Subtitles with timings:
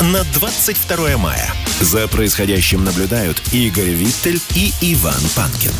[0.00, 1.46] на 22 мая.
[1.82, 5.72] За происходящим наблюдают Игорь Виттель и Иван Панкин.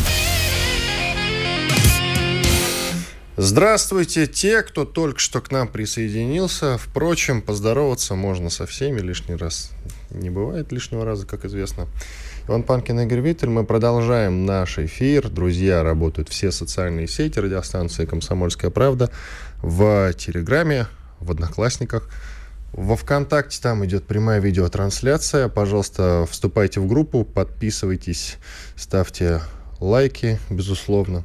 [3.37, 6.77] Здравствуйте, те, кто только что к нам присоединился.
[6.77, 9.71] Впрочем, поздороваться можно со всеми лишний раз.
[10.11, 11.87] Не бывает лишнего раза, как известно.
[12.47, 13.49] Иван Панкин и Игорь Виттель.
[13.49, 15.29] Мы продолжаем наш эфир.
[15.29, 19.09] Друзья, работают все социальные сети радиостанции «Комсомольская правда»
[19.63, 20.85] в Телеграме,
[21.19, 22.07] в Одноклассниках–
[22.73, 25.49] во ВКонтакте там идет прямая видеотрансляция.
[25.49, 28.37] Пожалуйста, вступайте в группу, подписывайтесь,
[28.75, 29.41] ставьте
[29.79, 31.23] лайки, безусловно.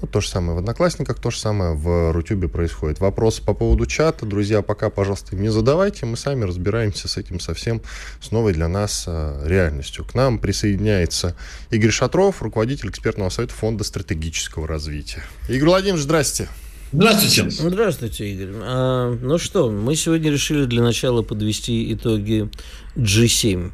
[0.00, 3.00] Ну, то же самое в Одноклассниках, то же самое в Рутюбе происходит.
[3.00, 6.06] Вопросы по поводу чата, друзья, пока, пожалуйста, не задавайте.
[6.06, 7.82] Мы сами разбираемся с этим совсем
[8.20, 10.04] с новой для нас а, реальностью.
[10.04, 11.34] К нам присоединяется
[11.70, 15.24] Игорь Шатров, руководитель экспертного совета Фонда стратегического развития.
[15.48, 16.48] Игорь Владимирович, здрасте.
[16.92, 17.50] Здравствуйте.
[17.50, 18.50] Здравствуйте, Игорь.
[18.62, 22.50] А, ну что, мы сегодня решили для начала подвести итоги
[22.96, 23.70] G7.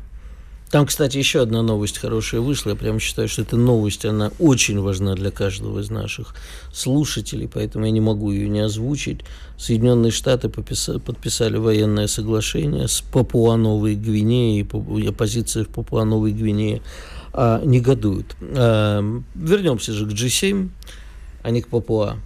[0.70, 2.70] Там, кстати, еще одна новость хорошая вышла.
[2.70, 6.34] Я прямо считаю, что эта новость, она очень важна для каждого из наших
[6.74, 9.20] слушателей, поэтому я не могу ее не озвучить.
[9.56, 14.68] Соединенные Штаты подписали военное соглашение с Папуа-Новой Гвинеей,
[15.08, 16.82] оппозиция в Папуа-Новой Гвинее
[17.32, 18.36] а, негодует.
[18.42, 19.00] А,
[19.34, 20.68] вернемся же к G7,
[21.42, 22.18] а не к Папуа.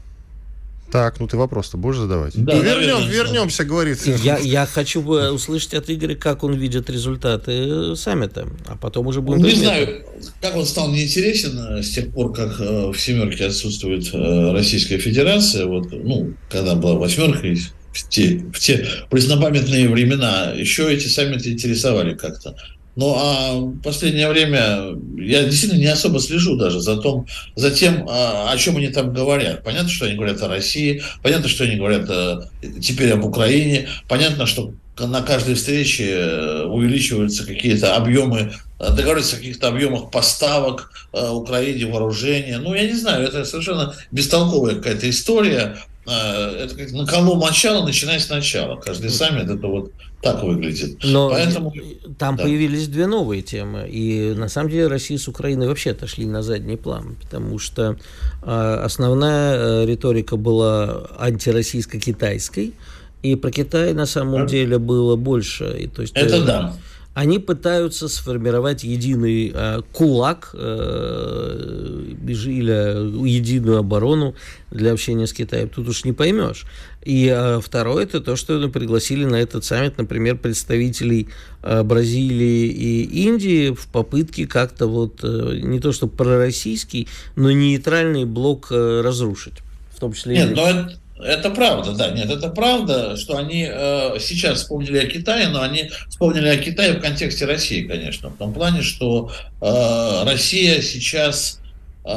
[0.91, 2.33] Так, ну ты вопрос-то будешь задавать?
[2.35, 4.05] Да, ну, вернем, вернемся, говорит.
[4.07, 9.07] Я, я хочу бы услышать от Игоря, как он видит результаты э, саммита, а потом
[9.07, 9.43] уже будем...
[9.43, 10.05] Ну, не знаю,
[10.41, 15.67] как он стал неинтересен э, с тех пор, как э, в семерке отсутствует Российская Федерация,
[15.67, 17.47] вот, ну, когда была восьмерка,
[17.93, 22.57] в те, в те преснопамятные времена еще эти саммиты интересовали как-то.
[22.97, 28.07] Ну, а в последнее время я действительно не особо слежу даже за, том, за тем,
[28.09, 29.63] а, о чем они там говорят.
[29.63, 32.41] Понятно, что они говорят о России, понятно, что они говорят э,
[32.81, 39.39] теперь об Украине, понятно, что на каждой встрече э, увеличиваются какие-то объемы, э, договариваются о
[39.39, 42.59] каких-то объемах поставок Украине вооружения.
[42.59, 45.77] Ну, я не знаю, это совершенно бестолковая какая-то история.
[46.07, 48.77] Это как на колу начала, начиная сначала.
[48.77, 49.91] Каждый саммит это вот
[50.23, 50.99] так выглядит.
[51.03, 51.73] Но Поэтому,
[52.19, 52.43] там да.
[52.45, 53.89] появились две новые темы.
[53.89, 57.97] И на самом деле Россия с Украиной вообще отошли на задний план, потому что
[58.43, 62.75] э, основная э, риторика была антироссийско-китайской,
[63.23, 65.77] и про Китай на самом это, деле было больше.
[65.79, 66.75] И, то есть, это э, да
[67.15, 74.35] они пытаются сформировать единый э, кулак э, или единую оборону
[74.71, 75.69] для общения с Китаем.
[75.69, 76.67] Тут уж не поймешь.
[77.03, 81.29] И э, второе, это то, что пригласили на этот саммит, например, представителей
[81.63, 88.25] э, Бразилии и Индии в попытке как-то вот э, не то что пророссийский, но нейтральный
[88.25, 89.55] блок э, разрушить.
[89.97, 94.19] В том числе Нет, но это, это правда, да, нет, это правда, что они э,
[94.21, 98.53] сейчас вспомнили о Китае, но они вспомнили о Китае в контексте России, конечно, в том
[98.53, 99.31] плане, что
[99.61, 101.61] э, Россия сейчас
[102.05, 102.11] э,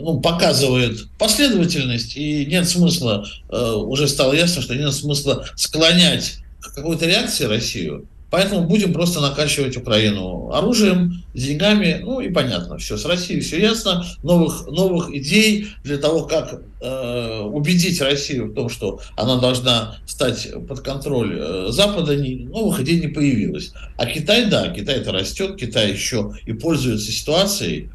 [0.00, 6.74] ну, показывает последовательность, и нет смысла, э, уже стало ясно, что нет смысла склонять к
[6.74, 13.04] какой-то реакции Россию, Поэтому будем просто накачивать Украину оружием, деньгами, ну и понятно, все, с
[13.04, 19.00] Россией все ясно, новых, новых идей для того, как э, убедить Россию в том, что
[19.16, 23.72] она должна стать под контроль э, Запада, не, новых идей не появилось.
[23.96, 27.90] А Китай, да, Китай это растет, Китай еще и пользуется ситуацией,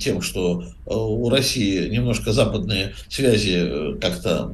[0.00, 4.50] тем, что э, у России немножко западные связи э, как-то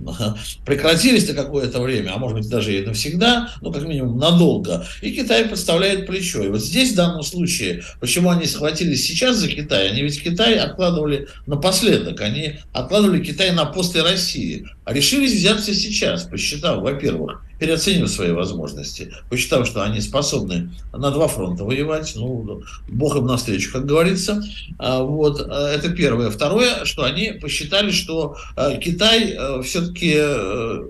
[0.66, 5.12] прекратились на какое-то время, а может быть даже и навсегда, ну как минимум надолго, и
[5.12, 6.42] Китай подставляет плечо.
[6.42, 10.56] И вот здесь в данном случае, почему они схватились сейчас за Китай, они ведь Китай
[10.56, 18.10] откладывали напоследок, они откладывали Китай на после России, а решились взяться сейчас, посчитав, во-первых, переоценив
[18.10, 23.86] свои возможности, посчитав, что они способны на два фронта воевать, ну, бог им навстречу, как
[23.86, 24.42] говорится.
[24.78, 26.30] А, вот, а, это первое.
[26.30, 30.82] Второе, что они посчитали, что а, Китай все-таки э,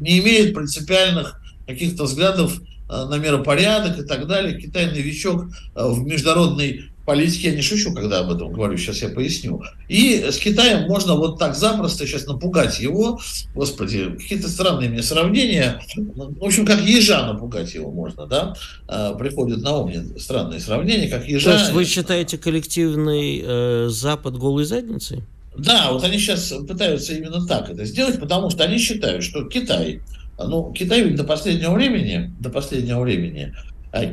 [0.00, 2.58] не имеет принципиальных каких-то взглядов
[2.88, 4.58] на миропорядок и так далее.
[4.58, 9.60] Китай новичок в международной политики, я не шучу, когда об этом говорю, сейчас я поясню.
[9.88, 13.18] И с Китаем можно вот так запросто сейчас напугать его,
[13.52, 18.54] господи, какие-то странные мне сравнения, в общем, как ежа напугать его можно, да,
[18.86, 21.50] а, приходит на ум мне странные сравнения, как ежа.
[21.52, 25.24] То есть вы считаете коллективный э, Запад голой задницей?
[25.56, 30.00] Да, вот они сейчас пытаются именно так это сделать, потому что они считают, что Китай,
[30.38, 33.52] ну, Китай ведь до последнего времени, до последнего времени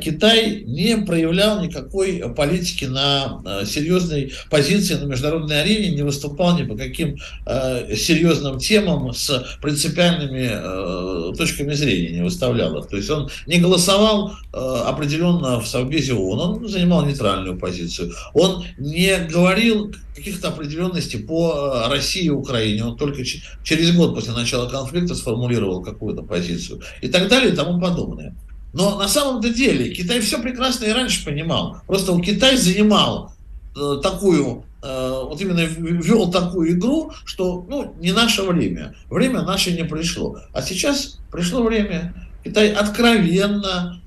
[0.02, 6.64] Китай не проявлял никакой политики на э, серьезной позиции на международной арене, не выступал ни
[6.64, 7.16] по каким
[7.46, 12.88] э, серьезным темам с принципиальными э, точками зрения, не выставлял их.
[12.88, 18.12] То есть он не голосовал определенно в Совбезе ООН, он занимал нейтральную позицию.
[18.34, 22.84] Он не говорил каких-то определенностей по России и Украине.
[22.84, 23.22] Он только
[23.62, 28.34] через год после начала конфликта сформулировал какую-то позицию и так далее и тому подобное.
[28.72, 31.78] Но на самом-то деле Китай все прекрасно и раньше понимал.
[31.86, 33.32] Просто у Китай занимал
[33.76, 38.94] э, такую, э, вот именно вел такую игру, что ну, не наше время.
[39.08, 40.38] Время наше не пришло.
[40.52, 42.14] А сейчас пришло время.
[42.44, 44.00] Китай откровенно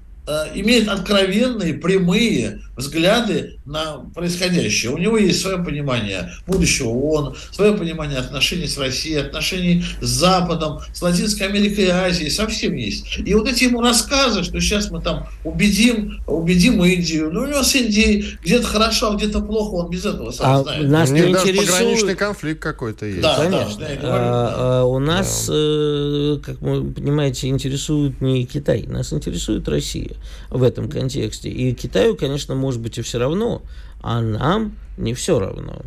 [0.54, 4.92] имеет откровенные, прямые взгляды на происходящее.
[4.92, 10.80] У него есть свое понимание будущего ООН, свое понимание отношений с Россией, отношений с Западом,
[10.94, 13.20] с Латинской Америкой и Азией, совсем есть.
[13.20, 17.64] И вот эти ему рассказы, что сейчас мы там убедим, убедим Индию, ну у него
[17.64, 20.90] с Индией где-то хорошо, а где-то плохо, он без этого сам а знает.
[20.90, 21.70] Нас у них даже интересует...
[21.70, 23.22] пограничный конфликт какой-то есть.
[23.22, 23.80] Да, Конечно.
[23.80, 24.56] Да, говорю, а, да.
[24.58, 25.54] А, у нас, да.
[25.56, 30.11] э, как вы понимаете, интересует не Китай, нас интересует Россия
[30.50, 31.50] в этом контексте.
[31.50, 33.62] И Китаю, конечно, может быть и все равно,
[34.02, 35.82] а нам не все равно.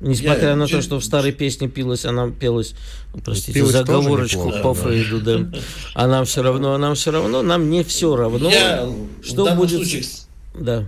[0.00, 2.74] Несмотря я, на я, то, что в старой песне пилась, она пелась,
[3.12, 5.58] ну, простите, пилась заговорочку по Фрейду, да.
[5.94, 8.50] А нам все равно, а нам все равно, нам не все равно.
[8.50, 8.88] Я,
[9.22, 9.76] что будет...
[9.76, 10.04] Случае,
[10.52, 10.84] да.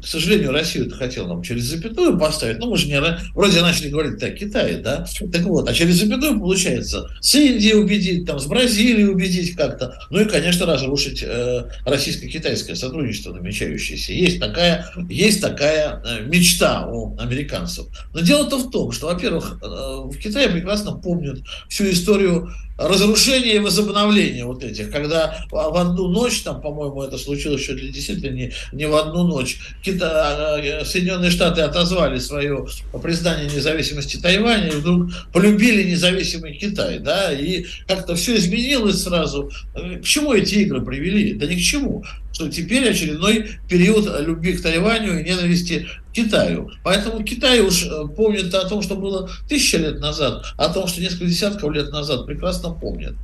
[0.00, 2.58] К сожалению, Россию это хотел нам через запятую поставить.
[2.58, 2.98] Ну, мы же не
[3.34, 5.04] вроде начали говорить так, Китай, да?
[5.30, 9.98] Так вот, а через запятую получается с Индией убедить, там, с Бразилией убедить как-то.
[10.10, 14.14] Ну и, конечно, разрушить э, российско-китайское сотрудничество намечающееся.
[14.14, 17.86] Есть такая, есть такая э, мечта у американцев.
[18.14, 23.58] Но дело-то в том, что, во-первых, э, в Китае прекрасно помнят всю историю разрушение и
[23.58, 28.52] возобновление вот этих, когда в одну ночь, там, по-моему, это случилось еще для действительно не,
[28.72, 32.66] не в одну ночь, Кита, э, Соединенные Штаты отозвали свое
[33.02, 39.50] признание независимости Тайваня и вдруг полюбили независимый Китай, да, и как-то все изменилось сразу.
[39.74, 41.34] Э, к чему эти игры привели?
[41.34, 46.70] Да ни к чему что теперь очередной период любви к Тайваню и ненависти Китаю.
[46.82, 51.00] Поэтому Китай уж э, помнит о том, что было тысяча лет назад, о том, что
[51.00, 53.14] несколько десятков лет назад, прекрасно помнит.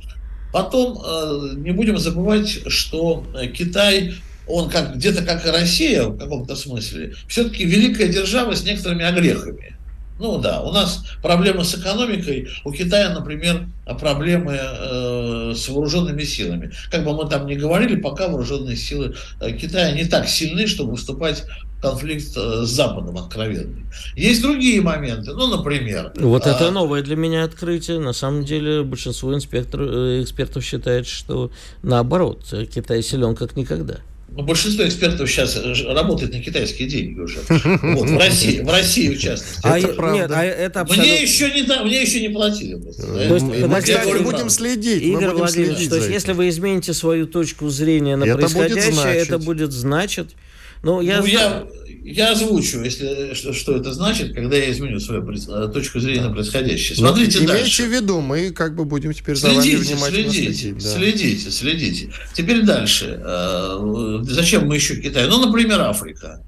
[0.51, 4.15] Потом э, не будем забывать, что Китай
[4.49, 9.75] он как где-то как и Россия в каком-то смысле, все-таки великая держава с некоторыми огрехами.
[10.19, 13.67] Ну да, у нас проблемы с экономикой, у Китая, например,
[13.99, 16.71] проблемы э, с вооруженными силами.
[16.91, 20.91] Как бы мы там ни говорили, пока вооруженные силы э, Китая не так сильны, чтобы
[20.91, 21.45] выступать
[21.77, 23.85] в конфликт э, с Западом откровенный.
[24.17, 26.11] Есть другие моменты, ну, например...
[26.17, 27.99] Вот это новое для меня открытие.
[27.99, 31.49] На самом деле большинство инспектор, э, экспертов считает, что
[31.81, 33.99] наоборот, Китай силен как никогда.
[34.31, 37.39] Ну, большинство экспертов сейчас работает на китайские деньги уже.
[37.47, 39.59] Вот, в России, в России в частности.
[39.63, 40.17] А, это правда.
[40.17, 41.11] Нет, а это абсолютно...
[41.11, 42.75] мне, еще не, мне еще не платили.
[42.75, 45.01] Просто, то есть, мы, мы, кстати, будем следить.
[45.01, 48.93] Игорь будем Владимирович, следить то есть, если вы измените свою точку зрения на это происходящее,
[48.93, 50.35] будет это будет значить...
[50.81, 51.67] Ну, я, ну, я,
[52.03, 56.31] я озвучу, если что, что это значит, когда я изменю свою э, точку зрения на
[56.31, 56.97] происходящее.
[56.97, 57.83] Смотрите Но, дальше.
[57.83, 60.83] Имейте в виду, мы как бы будем теперь следите, за вами внимательно следите, следить.
[60.83, 60.89] Да.
[60.89, 62.09] Следите, следите.
[62.33, 63.21] Теперь дальше.
[63.23, 65.27] Э, зачем мы еще Китай?
[65.27, 66.41] Ну, например, Африка.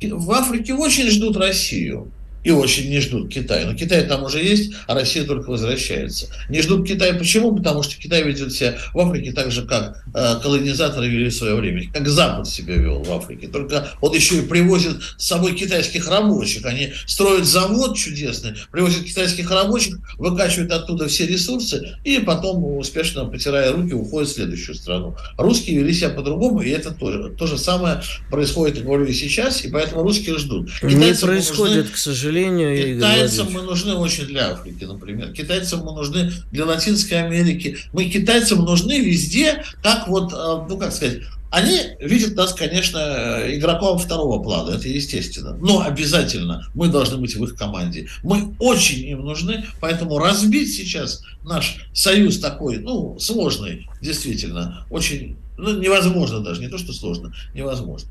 [0.00, 2.10] В Африке очень ждут Россию
[2.44, 3.64] и очень не ждут Китай.
[3.64, 6.28] Но Китай там уже есть, а Россия только возвращается.
[6.48, 7.54] Не ждут Китай почему?
[7.54, 11.54] Потому что Китай ведет себя в Африке так же, как э, колонизаторы вели в свое
[11.56, 13.48] время, как Запад себя вел в Африке.
[13.48, 16.64] Только он еще и привозит с собой китайских рабочих.
[16.64, 23.72] Они строят завод чудесный, привозят китайских рабочих, выкачивают оттуда все ресурсы и потом, успешно потирая
[23.72, 25.16] руки, уходят в следующую страну.
[25.36, 27.30] Русские вели себя по-другому, и это тоже.
[27.36, 30.70] То же самое происходит, говорю, и сейчас, и поэтому русские ждут.
[30.80, 31.92] Китайцы не происходит, нужны...
[31.92, 35.32] к сожалению сожалению, Китайцам мы нужны очень для Африки, например.
[35.32, 37.78] Китайцам мы нужны для Латинской Америки.
[37.92, 42.98] Мы китайцам нужны везде, как вот, э, ну как сказать, они видят нас, конечно,
[43.46, 45.56] игроком второго плана, это естественно.
[45.60, 48.08] Но обязательно мы должны быть в их команде.
[48.22, 55.78] Мы очень им нужны, поэтому разбить сейчас наш союз такой, ну, сложный, действительно, очень, ну,
[55.78, 58.10] невозможно даже, не то, что сложно, невозможно.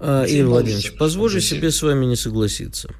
[0.00, 2.90] А, Владимирович, позволю себе с вами не согласиться.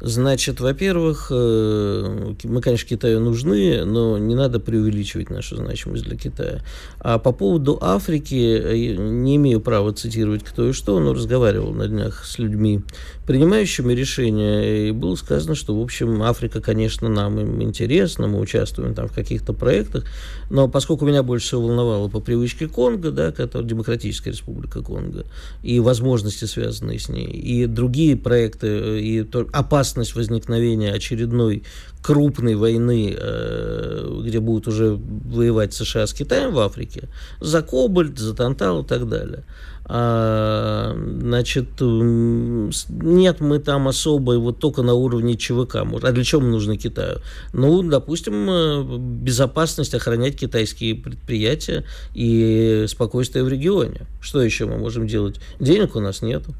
[0.00, 6.60] Значит, во-первых, э, мы, конечно, Китаю нужны, но не надо преувеличивать нашу значимость для Китая.
[6.98, 11.88] А по поводу Африки, э, не имею права цитировать кто и что, но разговаривал на
[11.88, 12.82] днях с людьми,
[13.26, 19.08] принимающими решения, и было сказано, что, в общем, Африка, конечно, нам интересна, мы участвуем там
[19.08, 20.04] в каких-то проектах,
[20.48, 25.26] но поскольку меня больше всего волновало по привычке Конго, да, которая Демократическая Республика Конго,
[25.62, 31.64] и возможности, связанные с ней, и другие проекты, и опасность возникновения очередной
[32.06, 37.08] крупной войны, э, где будут уже воевать США с Китаем в Африке,
[37.40, 39.42] за кобальт, за тантал и так далее.
[39.88, 45.76] А, значит, нет, мы там особо, вот только на уровне ЧВК.
[45.76, 47.20] А для чего мы нужны Китаю?
[47.52, 54.06] Ну, допустим, э, безопасность, охранять китайские предприятия и спокойствие в регионе.
[54.20, 55.36] Что еще мы можем делать?
[55.60, 56.54] Денег у нас нету.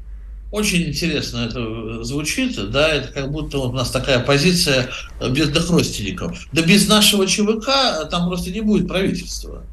[0.49, 6.47] Очень интересно это звучит, да, это как будто у нас такая позиция бедных родственников.
[6.53, 9.63] Да без нашего ЧВК там просто не будет правительства.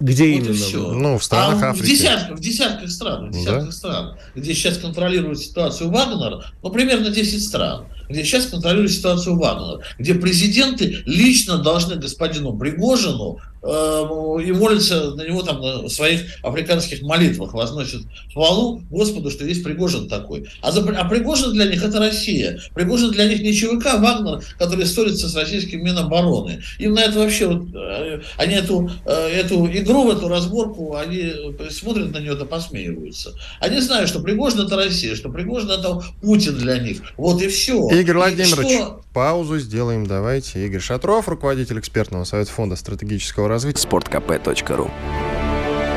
[0.00, 0.54] Где вот именно?
[0.54, 0.92] Все.
[0.92, 1.84] Ну, в странах а Африки.
[1.84, 3.72] В десятках, в десятках стран, в десятках да?
[3.72, 9.84] стран, где сейчас контролирует ситуацию Вагнер, ну, примерно 10 стран, где сейчас контролирует ситуацию Вагнер,
[9.98, 17.52] где президенты лично должны господину Пригожину и молятся на него там на своих африканских молитвах,
[17.52, 18.02] возносят
[18.32, 20.48] хвалу Господу, что есть Пригожин такой.
[20.62, 22.60] А, за, а Пригожин для них это Россия.
[22.74, 26.62] Пригожин для них не ЧВК, а Вагнер, который ссорится с российским Минобороны.
[26.78, 31.32] Им на это вообще, вот, э, они эту, э, эту игру, эту разборку, они
[31.70, 33.34] смотрят на нее да посмеиваются.
[33.60, 37.02] Они знают, что Пригожин это Россия, что Пригожин это Путин для них.
[37.16, 37.88] Вот и все.
[37.90, 39.02] Игорь Владимирович, что...
[39.12, 40.64] паузу сделаем, давайте.
[40.66, 43.86] Игорь Шатров, руководитель экспертного совета фонда стратегического развития.
[43.86, 44.90] sportkp.ru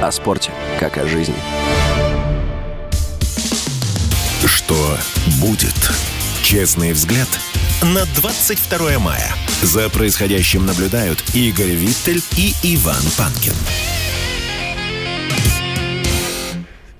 [0.01, 1.35] О спорте, как о жизни.
[4.45, 4.97] Что
[5.41, 5.75] будет?
[6.43, 7.27] Честный взгляд
[7.81, 9.33] на 22 мая.
[9.61, 13.53] За происходящим наблюдают Игорь Виттель и Иван Панкин.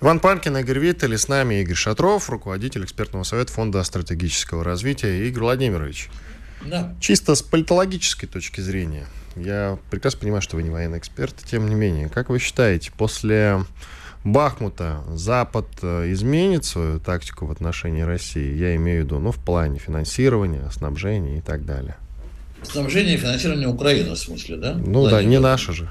[0.04, 5.28] Иван Панкин, Игорь Виттель, с нами Игорь Шатров, руководитель экспертного совета Фонда стратегического развития.
[5.28, 6.10] Игорь Владимирович,
[6.66, 6.94] да.
[7.00, 11.76] чисто с политологической точки зрения– я прекрасно понимаю, что вы не военный эксперт, тем не
[11.76, 13.66] менее, как вы считаете, после
[14.24, 18.56] Бахмута Запад э, изменит свою тактику в отношении России?
[18.56, 21.96] Я имею в виду, ну, в плане финансирования, снабжения и так далее.
[22.62, 24.74] Снабжение и финансирование Украины, в смысле, да?
[24.74, 25.90] Ну да, не наше же.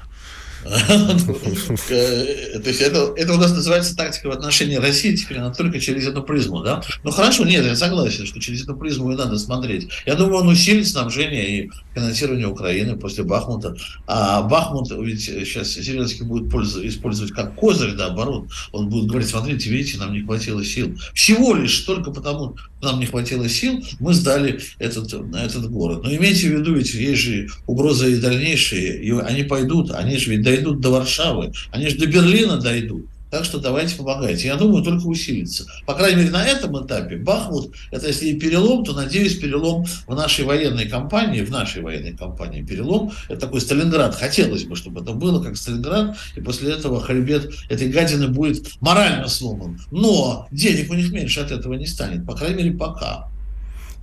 [0.63, 6.07] То есть это, это у нас называется тактика в отношении России, теперь она только через
[6.07, 6.81] эту призму, да?
[7.03, 9.89] Ну хорошо, нет, я согласен, что через эту призму и надо смотреть.
[10.05, 13.75] Я думаю, он усилит снабжение и финансирование Украины после Бахмута.
[14.07, 18.47] А Бахмут ведь сейчас Зеленский будет использовать как козырь, наоборот.
[18.71, 20.95] Он будет говорить, смотрите, видите, нам не хватило сил.
[21.13, 26.03] Всего лишь только потому, нам не хватило сил, мы сдали этот, этот город.
[26.03, 30.31] Но имейте в виду, ведь есть же угрозы и дальнейшие, и они пойдут, они же
[30.31, 33.07] ведь дойдут до Варшавы, они же до Берлина дойдут.
[33.33, 34.45] Так что давайте помогайте.
[34.45, 35.65] Я думаю, только усилится.
[35.87, 40.13] По крайней мере, на этом этапе Бахмут, это если и перелом, то, надеюсь, перелом в
[40.13, 44.13] нашей военной кампании, в нашей военной кампании перелом, это такой Сталинград.
[44.13, 49.27] Хотелось бы, чтобы это было как Сталинград, и после этого хребет этой гадины будет морально
[49.27, 49.81] сломан.
[49.89, 53.29] Но денег у них меньше от этого не станет, по крайней мере, пока.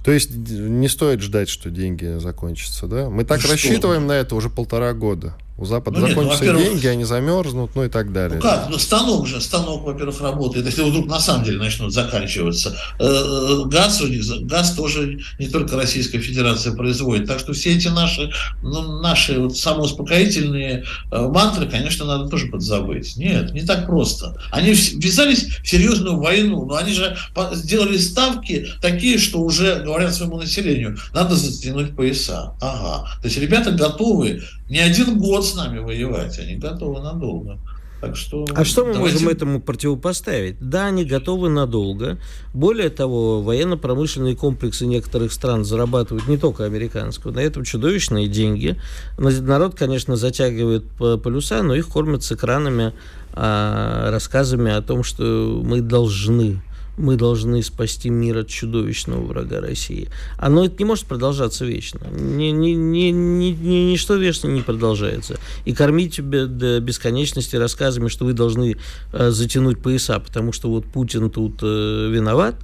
[0.05, 3.11] То есть не стоит ждать, что деньги закончатся, да?
[3.11, 5.37] Мы так ну, рассчитываем на это уже полтора года.
[5.61, 8.37] У Запада ну, закончатся нет, ну, деньги, они замерзнут, ну и так далее.
[8.37, 8.71] Ну как?
[8.71, 10.65] Ну станок же, станок, во-первых, работает.
[10.65, 12.75] Если вдруг на самом деле начнут заканчиваться.
[12.99, 17.27] Э, газ у них, газ тоже не только Российская Федерация производит.
[17.27, 23.19] Так что все эти наши, ну, наши вот самоуспокоительные э, мантры, конечно, надо тоже подзабыть.
[23.19, 24.41] Нет, не так просто.
[24.51, 27.19] Они ввязались в серьезную войну, но они же
[27.53, 32.55] сделали ставки такие, что уже говорят своему населению, надо затянуть пояса.
[32.63, 33.11] Ага.
[33.21, 37.59] То есть ребята готовы не один год с нами воевать, они готовы надолго.
[38.01, 39.17] Так что а что мы давайте...
[39.17, 40.57] можем этому противопоставить?
[40.59, 42.19] Да, они готовы надолго.
[42.55, 48.81] Более того, военно-промышленные комплексы некоторых стран зарабатывают не только американскую, на этом чудовищные деньги.
[49.19, 50.85] Народ, конечно, затягивает
[51.23, 52.95] полюса, но их кормят с экранами,
[53.35, 56.63] а, рассказами о том, что мы должны
[57.01, 60.09] мы должны спасти мир от чудовищного врага России.
[60.39, 62.07] Оно это не может продолжаться вечно.
[62.11, 65.39] Ни, ни, ни, ни, ни, ничто вечно не продолжается.
[65.65, 68.77] И кормить тебя до бесконечности рассказами, что вы должны
[69.13, 72.57] э, затянуть пояса, потому что вот Путин тут э, виноват,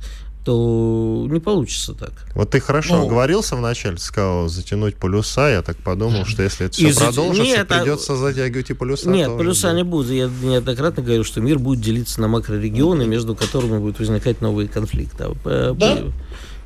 [0.47, 2.13] то не получится так.
[2.37, 5.51] Вот ты хорошо ну, оговорился вначале, сказал затянуть полюса.
[5.51, 8.17] Я так подумал, что если это все продолжится, нет, а придется а...
[8.17, 9.11] затягивать и полюса.
[9.11, 10.13] Нет, полюса не будут.
[10.13, 15.31] Я неоднократно говорю, что мир будет делиться на макрорегионы, между которыми будут возникать новые конфликты.
[15.45, 15.99] Да?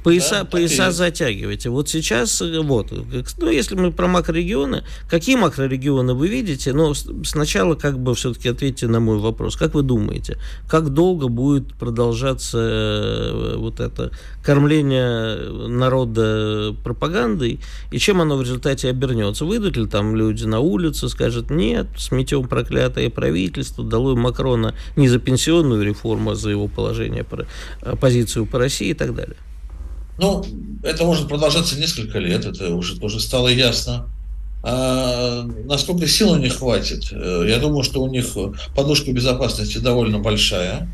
[0.02, 1.68] Пояса, да, пояса затягивайте.
[1.68, 6.72] Вот сейчас, э, вот, ну, если мы про макрорегионы, какие макрорегионы вы видите?
[6.72, 9.56] Но сначала как бы все-таки ответьте на мой вопрос.
[9.56, 10.38] Как вы думаете,
[10.68, 14.10] как долго будет продолжаться э, вот это
[14.42, 19.44] кормление народа пропагандой, и чем оно в результате обернется?
[19.44, 25.18] Выйдут ли там люди на улицу, скажут, нет, сметем проклятое правительство, дало Макрона не за
[25.18, 27.26] пенсионную реформу, а за его положение,
[27.82, 29.36] э, позицию по России и так далее?
[30.20, 30.44] Ну,
[30.82, 34.06] это может продолжаться несколько лет, это уже тоже стало ясно.
[34.62, 37.10] А насколько сил у них хватит?
[37.10, 38.36] Э, я думаю, что у них
[38.76, 40.88] подушка безопасности довольно большая,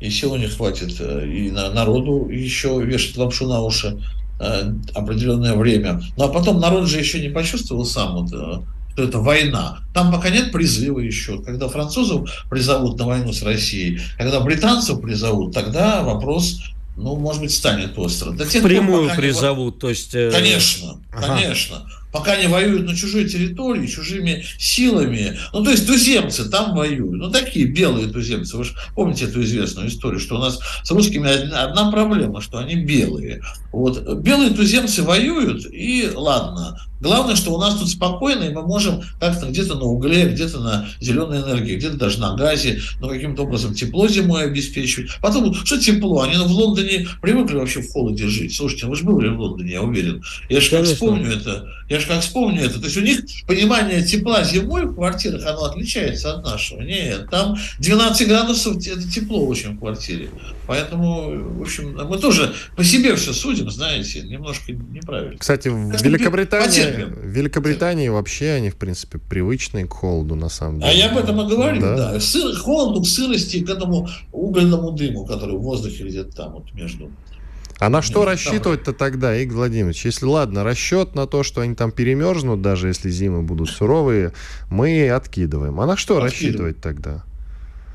[0.00, 4.02] и сил у них хватит э, и на народу еще вешать лапшу на уши
[4.40, 6.00] э, определенное время.
[6.16, 9.80] Ну а потом народ же еще не почувствовал сам вот, что это война.
[9.92, 11.42] Там пока нет призыва еще.
[11.42, 16.60] Когда французов призовут на войну с Россией, когда британцев призовут, тогда вопрос
[16.96, 18.30] ну, может быть, станет остро.
[18.30, 19.80] До тех Прямую пор, призовут, не...
[19.80, 20.14] то есть...
[20.14, 21.26] Э, конечно, ага.
[21.26, 25.36] конечно пока они воюют на чужой территории, чужими силами.
[25.52, 27.14] Ну, то есть туземцы там воюют.
[27.14, 28.56] Ну, такие белые туземцы.
[28.56, 32.76] Вы же помните эту известную историю, что у нас с русскими одна проблема, что они
[32.76, 33.42] белые.
[33.72, 34.20] Вот.
[34.20, 36.78] Белые туземцы воюют, и ладно.
[37.04, 40.88] Главное, что у нас тут спокойно, и мы можем как-то где-то на угле, где-то на
[41.00, 45.10] зеленой энергии, где-то даже на газе, ну, каким-то образом тепло зимой обеспечивать.
[45.20, 46.22] Потом, что тепло?
[46.22, 48.56] Они в Лондоне привыкли вообще в холоде жить.
[48.56, 50.22] Слушайте, вы же были в Лондоне, я уверен.
[50.48, 51.68] Я же как вспомню это.
[51.90, 52.78] Я же как вспомню это.
[52.78, 56.80] То есть у них понимание тепла зимой в квартирах, оно отличается от нашего.
[56.82, 60.30] Нет, там 12 градусов, это тепло очень в квартире.
[60.66, 65.38] Поэтому, в общем, мы тоже по себе все судим, знаете, немножко неправильно.
[65.38, 70.90] Кстати, в Великобритании, в Великобритании вообще они, в принципе, привычные к холоду, на самом деле.
[70.90, 71.96] А я об этом и говорю, да.
[71.96, 72.20] да.
[72.20, 77.10] Сыр, холоду, к сырости, к этому угольному дыму, который в воздухе где-то там вот между
[77.78, 80.04] а на что рассчитывать-то тогда, Игорь Владимирович?
[80.04, 84.32] Если, ладно, расчет на то, что они там перемерзнут, даже если зимы будут суровые,
[84.70, 85.80] мы откидываем.
[85.80, 87.24] А на что рассчитывать тогда?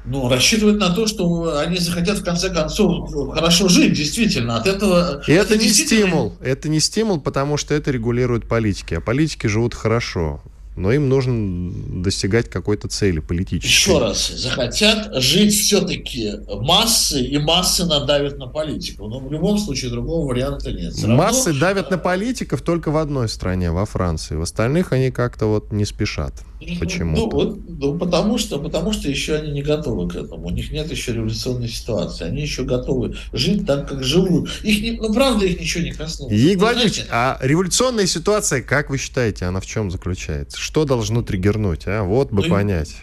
[0.05, 4.57] Ну, рассчитывать на то, что они захотят в конце концов хорошо жить, действительно.
[4.57, 5.21] От этого.
[5.27, 6.35] И это, это не стимул.
[6.41, 8.95] Это не стимул, потому что это регулируют политики.
[8.95, 10.41] А политики живут хорошо
[10.79, 13.67] но им нужно достигать какой-то цели политической.
[13.67, 19.07] Еще раз, захотят жить все-таки массы, и массы надавят на политику.
[19.07, 20.93] Но в любом случае другого варианта нет.
[20.93, 21.59] Все массы равно...
[21.59, 24.35] давят на политиков только в одной стране, во Франции.
[24.35, 26.33] В остальных они как-то вот не спешат.
[26.79, 27.15] Почему?
[27.15, 30.47] Ну, вот, ну, потому что, потому что еще они не готовы к этому.
[30.47, 32.25] У них нет еще революционной ситуации.
[32.25, 34.49] Они еще готовы жить так, как живут.
[34.63, 36.33] Их не, ну, правда, их ничего не коснулось.
[36.33, 40.57] Игорь Владимирович, а революционная ситуация, как вы считаете, она в чем заключается?
[40.57, 42.03] Что должно триггернуть, а?
[42.03, 42.95] Вот бы ну, понять.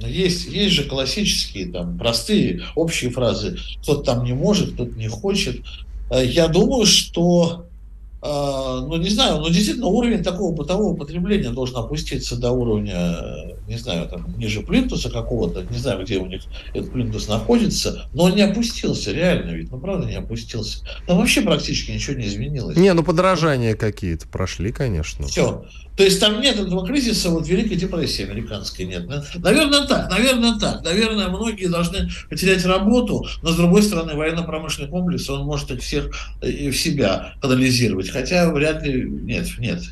[0.00, 3.58] Есть, есть же классические, там, простые, общие фразы.
[3.82, 5.60] Кто-то там не может, кто-то не хочет.
[6.10, 7.66] Э, я думаю, что
[8.24, 13.18] ну, не знаю, но действительно уровень такого бытового потребления должен опуститься до уровня,
[13.66, 18.24] не знаю, там, ниже плинтуса какого-то, не знаю, где у них этот плинтус находится, но
[18.24, 20.84] он не опустился, реально ведь, ну, правда, не опустился.
[21.06, 22.76] Там вообще практически ничего не изменилось.
[22.76, 25.26] Не, ну, подорожания какие-то прошли, конечно.
[25.26, 25.64] Все.
[25.96, 29.06] То есть там нет этого кризиса, вот Великой депрессии американской нет.
[29.36, 30.82] Наверное, так, наверное, так.
[30.82, 36.10] Наверное, многие должны потерять работу, но, с другой стороны, военно-промышленный комплекс, он может их всех
[36.42, 38.10] и в себя канализировать.
[38.10, 39.08] Хотя вряд ли...
[39.08, 39.82] Нет, нет.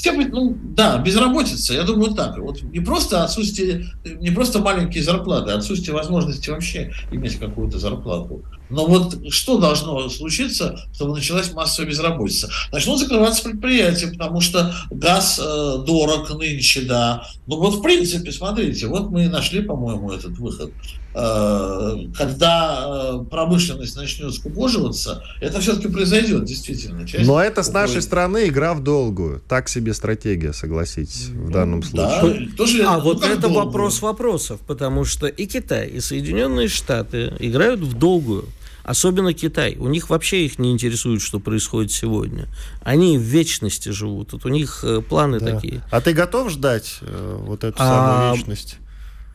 [0.00, 2.38] Все, ну, да, безработица, я думаю, так.
[2.38, 8.42] Вот не просто отсутствие, не просто маленькие зарплаты, а отсутствие возможности вообще иметь какую-то зарплату.
[8.70, 12.48] Но вот что должно случиться, чтобы началась массовая безработица?
[12.72, 17.26] Начнут закрываться предприятия, потому что газ э, дорог нынче, да.
[17.46, 20.72] Ну вот в принципе, смотрите, вот мы нашли, по-моему, этот выход.
[21.12, 27.06] Э, когда э, промышленность начнет скукоживаться, это все-таки произойдет, действительно.
[27.06, 29.42] Часть Но это с нашей стороны игра в долгую.
[29.48, 32.48] Так себе стратегия, согласитесь, в ну данном случае.
[32.48, 33.64] Да, тоже, а ну, вот это долгую?
[33.64, 38.44] вопрос вопросов, потому что и Китай, и Соединенные Штаты играют в долгую.
[38.82, 39.76] Особенно Китай.
[39.78, 42.48] У них вообще их не интересует, что происходит сегодня.
[42.82, 44.32] Они в вечности живут.
[44.32, 45.54] Вот у них э, планы да.
[45.54, 45.82] такие.
[45.90, 48.78] А ты готов ждать э, вот эту а, самую вечность?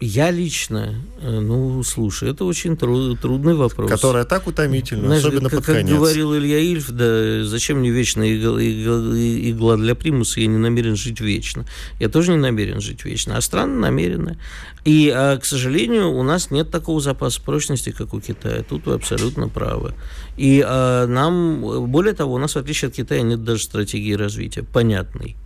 [0.01, 3.89] Я лично, э, ну, слушай, это очень труд, трудный вопрос.
[3.89, 5.87] Которая так утомительна, Знаешь, особенно как, под конец.
[5.87, 10.57] Как говорил Илья Ильф, да зачем мне вечная игла, игла, игла для примуса, я не
[10.57, 11.65] намерен жить вечно.
[11.97, 14.37] Я тоже не намерен жить вечно, а страны намерены.
[14.83, 18.63] И, а, к сожалению, у нас нет такого запаса прочности, как у Китая.
[18.67, 19.93] Тут вы абсолютно правы.
[20.35, 24.63] И а, нам, более того, у нас, в отличие от Китая, нет даже стратегии развития
[24.63, 25.37] понятной.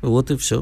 [0.00, 0.60] Вот и все.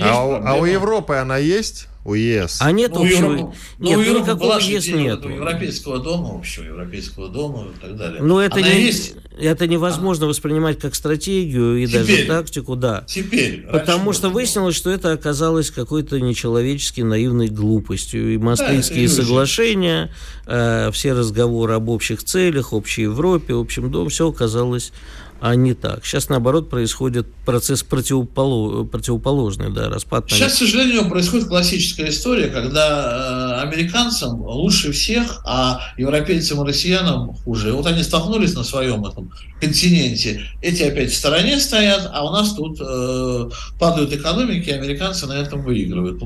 [0.00, 1.88] А, а у Европы она есть?
[2.04, 2.58] У ЕС.
[2.60, 5.24] А нет ну, общего, Европа, ну, нет, ну, никакого ЕС нет.
[5.24, 8.22] Европейского дома, общего Европейского дома и так далее.
[8.22, 9.14] Ну, это, не, есть?
[9.38, 10.28] это невозможно а?
[10.28, 12.00] воспринимать как стратегию и Теперь.
[12.04, 13.04] даже тактику, да.
[13.06, 13.66] Теперь.
[13.72, 18.34] Потому что выяснилось, что это оказалось какой-то нечеловечески наивной глупостью.
[18.34, 20.14] И Maastrichtские да, соглашения,
[20.46, 24.92] э, все разговоры об общих целях, общей Европе, общем доме, все оказалось
[25.40, 26.04] а не так.
[26.04, 30.24] Сейчас, наоборот, происходит процесс противополож, противоположный, да, распад.
[30.30, 37.34] Сейчас, к сожалению, происходит классическая история, когда э, американцам лучше всех, а европейцам и россиянам
[37.34, 37.72] хуже.
[37.72, 42.54] Вот они столкнулись на своем этом континенте, эти опять в стороне стоят, а у нас
[42.54, 46.18] тут э, падают экономики, и американцы на этом выигрывают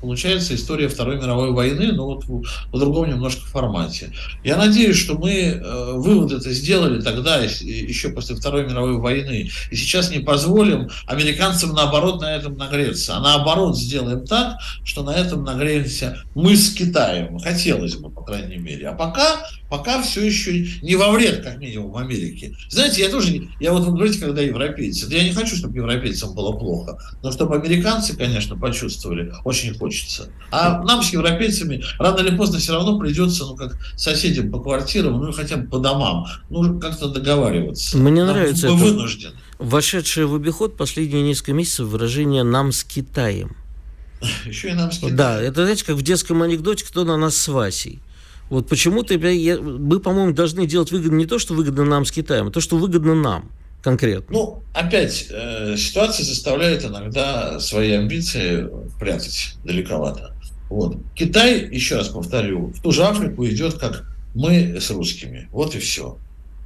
[0.00, 4.12] получается история Второй мировой войны, но вот в, в другом немножко формате.
[4.42, 9.76] Я надеюсь, что мы э, вывод это сделали тогда, еще после Второй мировой войны, и
[9.76, 15.44] сейчас не позволим американцам наоборот на этом нагреться, а наоборот сделаем так, что на этом
[15.44, 17.38] нагреемся мы с Китаем.
[17.38, 18.88] Хотелось бы, по крайней мере.
[18.88, 22.56] А пока, пока все еще не во вред, как минимум, Америке.
[22.68, 26.52] Знаете, я тоже, я вот вы говорите, когда европейцы, я не хочу, чтобы европейцам было
[26.52, 30.28] плохо, но чтобы американцы, конечно, почувствовали, очень хочется хочется.
[30.52, 35.20] А нам с европейцами рано или поздно все равно придется, ну, как соседям по квартирам,
[35.20, 37.98] ну, хотя бы по домам, ну, как-то договариваться.
[37.98, 38.84] Мне нам, нравится мы это.
[38.84, 39.34] вынуждены.
[39.58, 43.56] Вошедшее в обиход последние несколько месяцев выражение «нам с Китаем».
[44.46, 45.16] Еще и нам с Китаем.
[45.16, 48.00] Да, это, знаете, как в детском анекдоте «кто на нас с Васей».
[48.48, 52.50] Вот почему-то мы, по-моему, должны делать выгодно не то, что выгодно нам с Китаем, а
[52.50, 53.50] то, что выгодно нам
[53.82, 54.26] конкретно?
[54.30, 60.34] Ну, опять, э, ситуация заставляет иногда свои амбиции прятать далековато.
[60.68, 60.98] Вот.
[61.14, 65.48] Китай, еще раз повторю, в ту же Африку идет, как мы с русскими.
[65.50, 66.18] Вот и все.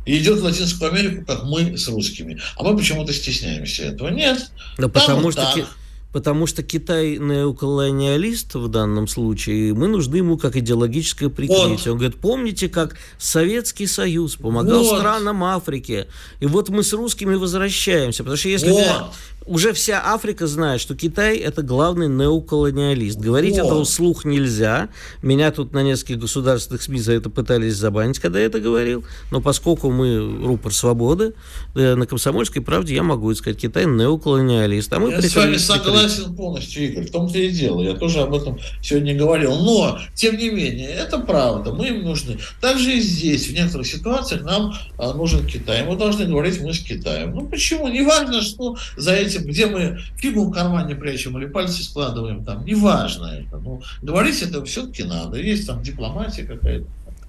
[0.05, 2.39] И идет в Латинскую Америку, как мы с русскими.
[2.57, 4.09] А мы почему-то стесняемся этого.
[4.09, 4.51] Нет.
[4.77, 5.43] Да потому что...
[5.43, 5.69] Так
[6.15, 11.71] потому что Китай неоколониалист в данном случае, и мы нужны ему как идеологическое прикрытие.
[11.71, 11.87] Вот.
[11.89, 14.97] Он говорит, помните, как Советский Союз помогал вот.
[14.97, 16.07] странам Африки,
[16.39, 19.13] и вот мы с русскими возвращаемся, потому что если вот
[19.47, 23.19] уже вся Африка знает, что Китай это главный неоколониалист.
[23.19, 23.65] Говорить О.
[23.65, 24.89] это вслух нельзя.
[25.23, 29.05] Меня тут на нескольких государственных СМИ за это пытались забанить, когда я это говорил.
[29.31, 31.35] Но поскольку мы рупор свободы,
[31.75, 34.93] э, на комсомольской правде я могу сказать, Китай неоколониалист.
[34.93, 37.07] А мы я с вами согласен полностью, Игорь.
[37.07, 37.83] В том-то и дело.
[37.83, 39.55] Я тоже об этом сегодня говорил.
[39.57, 41.73] Но, тем не менее, это правда.
[41.73, 42.39] Мы им нужны.
[42.61, 45.85] Также и здесь, в некоторых ситуациях, нам а, нужен Китай.
[45.85, 47.35] Мы должны говорить мы с Китаем.
[47.35, 47.89] Ну почему?
[47.89, 52.45] Не важно, что за эти этим, где мы фигу в кармане прячем или пальцы складываем
[52.45, 53.59] там, неважно это.
[53.59, 55.39] Но говорить это все-таки надо.
[55.39, 56.87] Есть там дипломатия какая-то.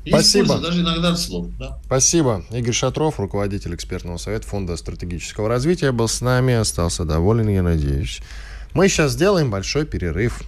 [0.08, 0.60] Спасибо.
[0.60, 1.48] даже иногда слов.
[1.58, 1.80] Да?
[1.86, 2.44] Спасибо.
[2.52, 8.22] Игорь Шатров, руководитель экспертного совета Фонда стратегического развития, был с нами, остался доволен, я надеюсь.
[8.74, 10.44] Мы сейчас сделаем большой перерыв.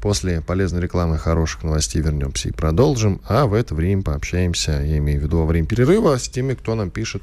[0.00, 3.20] После полезной рекламы хороших новостей вернемся и продолжим.
[3.28, 6.74] А в это время пообщаемся, я имею в виду во время перерыва, с теми, кто
[6.74, 7.22] нам пишет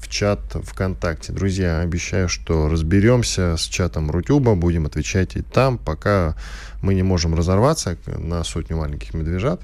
[0.00, 1.32] в чат ВКонтакте.
[1.32, 6.36] Друзья, обещаю, что разберемся с чатом Рутюба, будем отвечать и там, пока
[6.82, 9.60] мы не можем разорваться на сотню маленьких медвежат,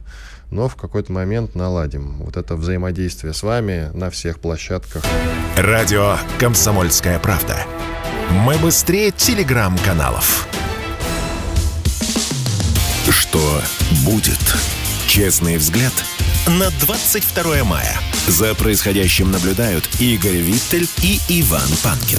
[0.51, 5.03] но в какой-то момент наладим вот это взаимодействие с вами на всех площадках.
[5.57, 7.57] Радио «Комсомольская правда».
[8.31, 10.49] Мы быстрее телеграм-каналов.
[13.11, 13.61] Что
[14.05, 14.82] будет?
[15.13, 15.93] Честный взгляд
[16.47, 17.99] на 22 мая.
[18.29, 22.19] За происходящим наблюдают Игорь Виттель и Иван Панкин.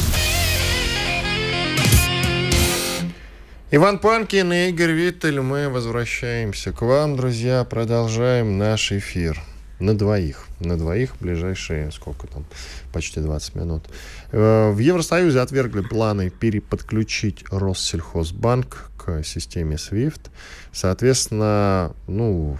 [3.72, 9.42] Иван Панкин и Игорь Виттель, мы возвращаемся к вам, друзья, продолжаем наш эфир.
[9.80, 10.46] На двоих.
[10.60, 12.46] На двоих ближайшие, сколько там,
[12.94, 13.86] почти 20 минут.
[14.32, 20.30] Э, в Евросоюзе отвергли планы переподключить Россельхозбанк к системе SWIFT.
[20.72, 22.60] Соответственно, ну,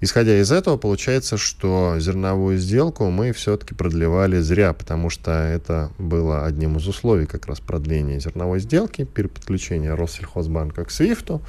[0.00, 6.46] Исходя из этого, получается, что зерновую сделку мы все-таки продлевали зря, потому что это было
[6.46, 11.42] одним из условий как раз продления зерновой сделки, переподключения Россельхозбанка к СВИФТу.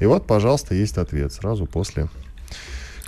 [0.00, 2.08] И вот, пожалуйста, есть ответ сразу после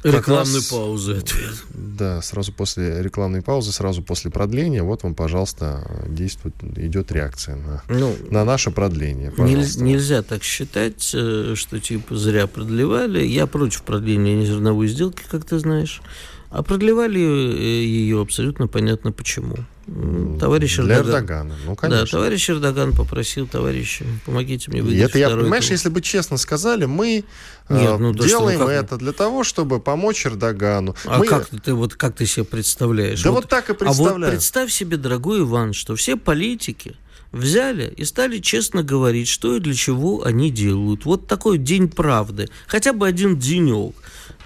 [0.02, 0.66] Рекламной раз...
[0.66, 1.54] паузы ответ.
[1.70, 7.82] Да, сразу после рекламной паузы, сразу после продления, вот вам, пожалуйста, действует, идет реакция на,
[7.88, 9.30] ну, на наше продление.
[9.30, 9.82] Пожалуйста.
[9.82, 13.24] Нельзя так считать, э, что типа зря продлевали.
[13.24, 16.02] Я против продления незерновой сделки, как ты знаешь.
[16.50, 19.56] А продлевали э, ее абсолютно понятно почему.
[19.86, 21.46] Товарищ Для Эрдоган.
[21.46, 22.04] Эрдогана, ну, конечно.
[22.04, 25.72] Да, товарищ Эрдоган попросил, товарищи, помогите мне выдать Это я, понимаешь, тур.
[25.72, 27.24] если бы честно сказали, мы
[27.68, 30.96] Нет, э, ну, делаем что, ну, это для того, чтобы помочь Эрдогану.
[31.04, 31.28] А мы...
[31.28, 33.22] как ты, вот, как ты себе представляешь?
[33.22, 34.16] Да вот, вот так и представляю.
[34.16, 36.96] А вот представь себе, дорогой Иван, что все политики
[37.30, 41.04] взяли и стали честно говорить, что и для чего они делают.
[41.04, 43.94] Вот такой день правды, хотя бы один денек.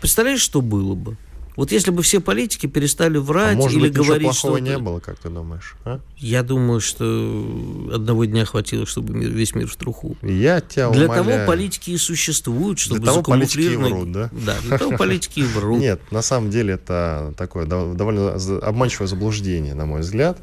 [0.00, 1.16] Представляешь, что было бы?
[1.60, 4.98] Вот если бы все политики перестали врать а может или быть, говорить, что не было,
[4.98, 5.76] как ты думаешь?
[5.84, 6.00] А?
[6.16, 7.04] Я думаю, что
[7.92, 10.16] одного дня хватило, чтобы мир, весь мир в труху.
[10.22, 11.26] Я тебя Для умоляю.
[11.26, 14.30] того политики и существуют, чтобы для того политики и врут, да?
[14.32, 15.80] Да, для того политики и врут.
[15.80, 20.38] Нет, на самом деле это такое довольно обманчивое заблуждение, на мой взгляд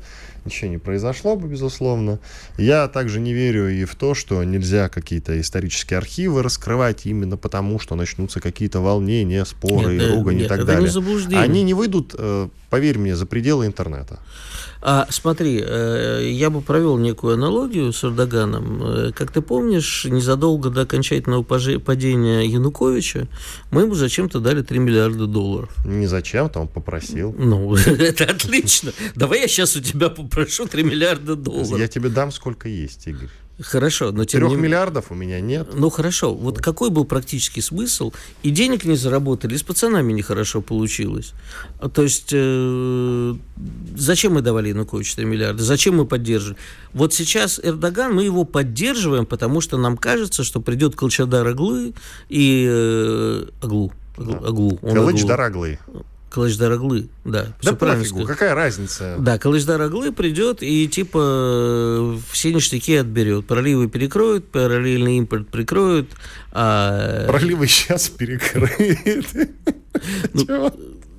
[0.48, 2.20] ничего не произошло бы, безусловно.
[2.58, 7.80] Я также не верю и в то, что нельзя какие-то исторические архивы раскрывать именно потому,
[7.80, 10.92] что начнутся какие-то волнения, споры, нет, ругань нет, и так далее.
[11.28, 11.36] Не.
[11.38, 14.20] Они не выйдут, э, поверь мне, за пределы интернета.
[14.82, 18.84] А смотри, э, я бы провел некую аналогию с Эрдоганом.
[18.84, 23.28] Э, как ты помнишь, незадолго до окончательного падения Януковича
[23.72, 25.70] мы ему зачем-то дали 3 миллиарда долларов.
[25.86, 27.34] Не зачем-то, он попросил.
[27.38, 28.92] Ну, это отлично.
[29.16, 31.80] Давай я сейчас у тебя попрошу 3 миллиарда долларов.
[31.80, 33.30] Я тебе дам сколько есть, Игорь.
[33.60, 34.58] Хорошо, но тем Трех не...
[34.58, 35.70] миллиардов у меня нет.
[35.74, 38.14] Ну хорошо, вот какой был практический смысл?
[38.44, 41.34] И денег не заработали, и с пацанами нехорошо получилось.
[41.94, 43.34] То есть э,
[43.96, 45.64] зачем мы давали Януковичу 4 миллиарда?
[45.64, 46.58] Зачем мы поддерживаем?
[46.94, 51.96] Вот сейчас Эрдоган, мы его поддерживаем, потому что нам кажется, что придет Колчадар Аглы
[52.30, 52.68] и...
[52.70, 53.92] Э, Аглу.
[54.18, 54.34] Аглу.
[54.34, 54.48] Да.
[54.48, 54.78] Аглу.
[54.78, 55.80] Калыч Аглы.
[55.84, 56.06] Калыждар
[56.38, 57.48] Аглы, да.
[57.62, 59.16] Да пофигу, какая разница?
[59.20, 63.48] Да, Калыждар Аглы придет и типа все ништяки отберет.
[63.48, 66.12] Проливы перекроют, параллельный импорт прикроют.
[66.52, 67.28] А...
[67.28, 69.28] Проливы сейчас перекрыт.
[70.34, 70.72] Ну,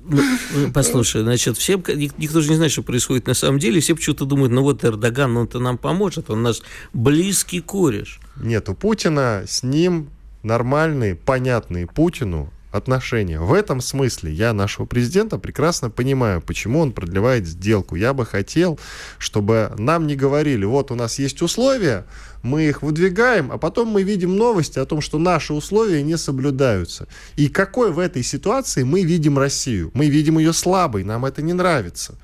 [0.09, 4.25] ну, послушай, значит, все, никто же не знает, что происходит на самом деле, все почему-то
[4.25, 6.61] думают, ну вот Эрдоган, он-то нам поможет, он наш
[6.93, 8.19] близкий кореш.
[8.37, 10.09] Нет, у Путина с ним
[10.41, 13.39] нормальные, понятные Путину отношения.
[13.39, 17.95] В этом смысле я нашего президента прекрасно понимаю, почему он продлевает сделку.
[17.95, 18.79] Я бы хотел,
[19.17, 22.05] чтобы нам не говорили, вот у нас есть условия,
[22.43, 27.07] мы их выдвигаем, а потом мы видим новости о том, что наши условия не соблюдаются.
[27.35, 29.91] И какой в этой ситуации мы видим Россию?
[29.93, 32.15] Мы видим ее слабой, нам это не нравится.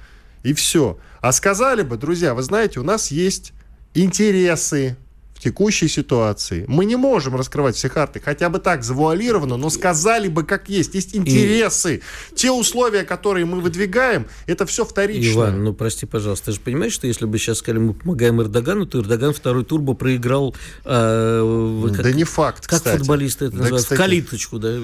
[0.44, 1.00] И все.
[1.22, 3.52] А сказали бы, друзья, вы знаете, у нас есть
[3.96, 4.96] интересы,
[5.40, 6.66] текущей ситуации.
[6.68, 10.96] Мы не можем раскрывать все карты, хотя бы так завуалированно, но сказали бы как есть.
[10.96, 12.02] Есть интересы.
[12.32, 12.36] И...
[12.36, 15.34] Те условия, которые мы выдвигаем, это все вторично.
[15.34, 18.86] Иван, ну прости, пожалуйста, ты же понимаешь, что если бы сейчас сказали, мы помогаем Эрдогану,
[18.86, 20.56] то Эрдоган второй турбо проиграл...
[20.84, 22.98] Э, как, да не факт, Как кстати.
[22.98, 23.84] футболисты это да, называют?
[23.84, 24.00] Кстати...
[24.00, 24.78] В калиточку, да?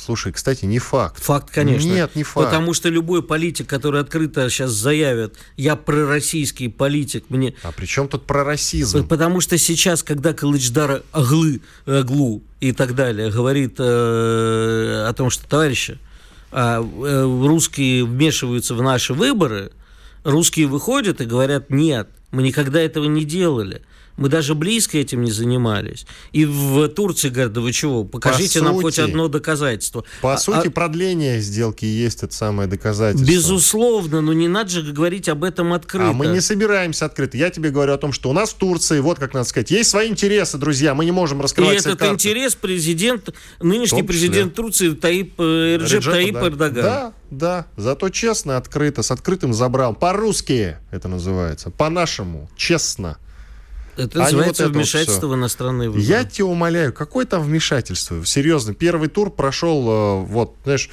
[0.00, 1.22] Слушай, кстати, не факт.
[1.22, 1.88] Факт, конечно.
[1.88, 2.46] Нет, не факт.
[2.46, 7.54] Потому что любой политик, который открыто сейчас заявит, я пророссийский политик, мне...
[7.62, 9.06] А при чем тут пророссизм?
[9.06, 15.48] Потому что сейчас, когда Калычдар Аглы, Аглу и так далее говорит э, о том, что,
[15.48, 15.98] товарищи,
[16.50, 19.72] а, э, русские вмешиваются в наши выборы,
[20.24, 23.82] русские выходят и говорят, нет, мы никогда этого не делали.
[24.18, 26.04] Мы даже близко этим не занимались.
[26.32, 30.04] И в Турции говорят, да вы чего, покажите по нам сути, хоть одно доказательство.
[30.20, 33.30] По а, сути, а, продление сделки есть это самое доказательство.
[33.30, 36.10] Безусловно, но не надо же говорить об этом открыто.
[36.10, 37.36] А мы не собираемся открыто.
[37.36, 39.88] Я тебе говорю о том, что у нас в Турции, вот как надо сказать, есть
[39.88, 42.14] свои интересы, друзья, мы не можем раскрывать И этот карты.
[42.14, 46.46] интерес президент, нынешний президент Турции Таип, э, Режеп Таип да.
[46.48, 46.74] Эрдоган.
[46.74, 49.94] Да, да, зато честно, открыто, с открытым забрал.
[49.94, 53.18] По-русски это называется, по-нашему, честно.
[53.98, 56.06] Это называется вот вмешательство вот в иностранные выборы.
[56.06, 58.24] Я тебя умоляю, какое там вмешательство?
[58.24, 60.88] Серьезно, первый тур прошел, э, вот, знаешь,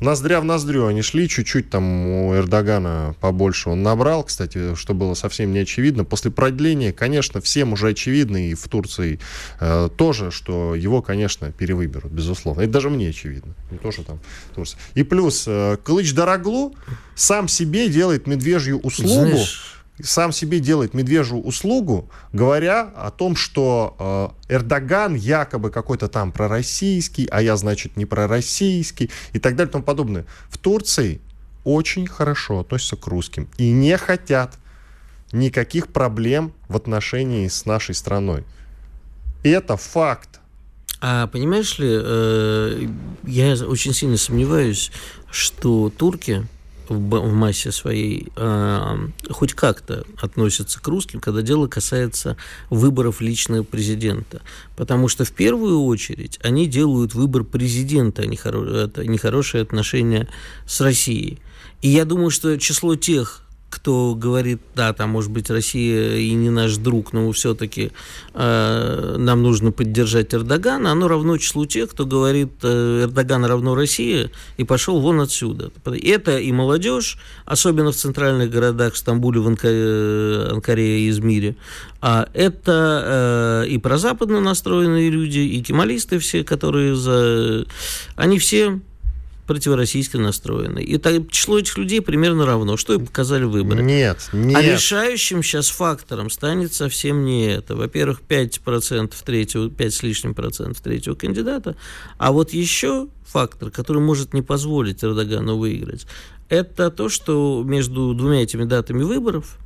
[0.00, 5.14] ноздря в ноздрю они шли, чуть-чуть там у Эрдогана побольше он набрал, кстати, что было
[5.14, 6.04] совсем не очевидно.
[6.04, 9.20] После продления, конечно, всем уже очевидно, и в Турции
[9.60, 12.62] э, тоже, что его, конечно, перевыберут, безусловно.
[12.62, 14.20] Это даже мне очевидно, не то, что там
[14.54, 14.78] Турция.
[14.94, 16.74] И плюс, э, Клыч Дороглу
[17.14, 24.34] сам себе делает медвежью услугу, Знаешь сам себе делает медвежью услугу, говоря о том, что
[24.48, 29.72] э, Эрдоган якобы какой-то там пророссийский, а я, значит, не пророссийский и так далее и
[29.72, 30.26] тому подобное.
[30.48, 31.20] В Турции
[31.62, 34.58] очень хорошо относятся к русским и не хотят
[35.32, 38.44] никаких проблем в отношении с нашей страной.
[39.42, 40.40] И это факт.
[41.00, 42.88] А понимаешь ли, э,
[43.24, 44.90] я очень сильно сомневаюсь,
[45.30, 46.46] что турки
[46.88, 52.36] в массе своей э, хоть как-то относятся к русским, когда дело касается
[52.70, 54.42] выборов личного президента.
[54.76, 59.62] Потому что в первую очередь они делают выбор президента, а не, хоро- это не хорошие
[59.62, 60.28] отношения
[60.66, 61.38] с Россией.
[61.82, 63.43] И я думаю, что число тех
[63.74, 67.90] кто говорит, да, там, может быть, Россия и не наш друг, но все-таки
[68.32, 74.30] э, нам нужно поддержать Эрдогана, оно равно числу тех, кто говорит, э, Эрдоган равно Россия,
[74.58, 75.72] и пошел вон отсюда.
[75.84, 81.56] Это и молодежь, особенно в центральных городах, Стамбуле, в Анкаре, Анкаре и Измире,
[82.00, 87.66] а это э, и прозападно настроенные люди, и кемалисты все, которые за...
[88.14, 88.80] Они все
[89.46, 90.82] противороссийски настроены.
[90.82, 92.76] И так, число этих людей примерно равно.
[92.76, 93.82] Что и показали выборы.
[93.82, 94.56] Нет, нет.
[94.56, 97.76] А решающим сейчас фактором станет совсем не это.
[97.76, 101.76] Во-первых, 5% третьего, 5 с лишним процентов третьего кандидата.
[102.18, 106.06] А вот еще фактор, который может не позволить Эрдогану выиграть,
[106.48, 109.58] это то, что между двумя этими датами выборов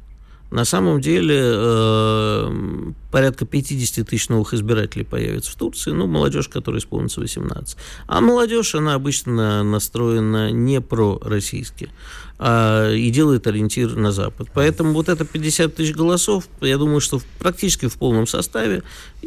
[0.50, 6.80] на самом деле э, порядка 50 тысяч новых избирателей появится в Турции, ну, молодежь, которая
[6.80, 7.76] исполнится 18.
[8.06, 11.90] А молодежь, она обычно настроена не про-российски,
[12.38, 14.48] а, и делает ориентир на Запад.
[14.54, 18.82] Поэтому вот это 50 тысяч голосов, я думаю, что практически в полном составе,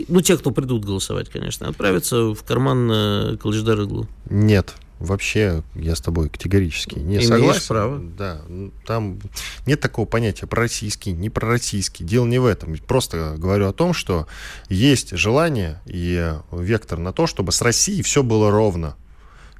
[0.07, 4.07] ну, те, кто придут голосовать, конечно, отправятся в карман э, Калыждар-Иглу.
[4.29, 7.67] Нет, вообще я с тобой категорически не Имеешь согласен.
[7.67, 7.99] право.
[7.99, 8.41] Да,
[8.85, 9.19] там
[9.65, 12.05] нет такого понятия пророссийский, не пророссийский.
[12.05, 12.77] Дело не в этом.
[12.87, 14.27] Просто говорю о том, что
[14.69, 18.95] есть желание и вектор на то, чтобы с Россией все было ровно.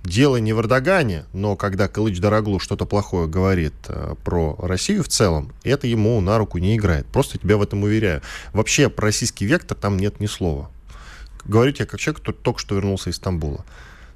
[0.03, 5.09] Дело не в Эрдогане, но когда Кылыч Дороглу что-то плохое говорит э, про Россию в
[5.09, 7.05] целом, это ему на руку не играет.
[7.05, 8.23] Просто тебя в этом уверяю.
[8.51, 10.71] Вообще про российский вектор там нет ни слова.
[11.45, 13.63] Говорю тебе как человек, кто только что вернулся из Стамбула.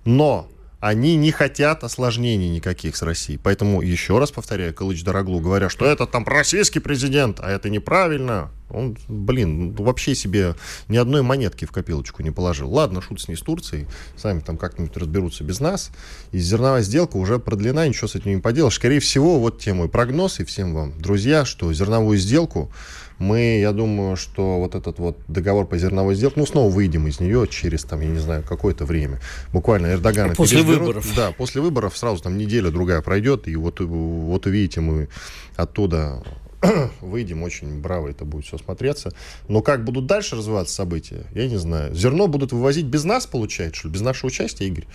[0.05, 0.49] Но
[0.85, 3.39] они не хотят осложнений никаких с Россией.
[3.41, 8.51] Поэтому, еще раз повторяю, Кылыч Дороглу, говоря, что это там российский президент, а это неправильно,
[8.69, 10.53] он, блин, ну, вообще себе
[10.87, 12.71] ни одной монетки в копилочку не положил.
[12.71, 15.89] Ладно, шут с ней с Турцией, сами там как-нибудь разберутся без нас.
[16.31, 18.75] И зерновая сделка уже продлена, ничего с этим не поделаешь.
[18.75, 22.71] Скорее всего, вот те мой прогноз и всем вам, друзья, что зерновую сделку
[23.19, 27.19] мы, я думаю, что вот этот вот договор по зерновой сделке, ну, снова выйдем из
[27.19, 29.19] нее через, там, я не знаю, какое-то время.
[29.53, 30.87] Буквально Эрдогана После переизберут.
[30.87, 31.15] выборов.
[31.15, 35.07] Да, после выборов сразу там неделя-другая пройдет, и вот, вот увидите, мы
[35.55, 36.23] оттуда
[37.01, 39.13] выйдем, очень браво это будет все смотреться.
[39.47, 41.93] Но как будут дальше развиваться события, я не знаю.
[41.93, 43.93] Зерно будут вывозить без нас, получается, что ли?
[43.93, 44.85] Без нашего участия, Игорь?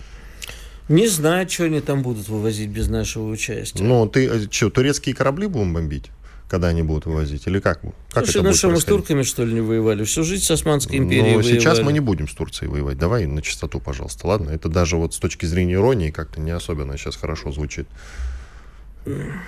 [0.89, 3.83] Не знаю, что они там будут вывозить без нашего участия.
[3.83, 6.09] Ну, ты э, что, турецкие корабли будем бомбить?
[6.51, 7.47] Когда они будут вывозить?
[7.47, 7.79] Или как?
[8.11, 10.03] как Слушай, это ну что, мы с турками, что ли, не воевали?
[10.03, 11.83] Всю жизнь с Османской империей Но сейчас воевали.
[11.85, 12.97] мы не будем с Турцией воевать.
[12.97, 14.49] Давай на чистоту, пожалуйста, ладно?
[14.49, 17.87] Это даже вот с точки зрения иронии как-то не особенно сейчас хорошо звучит.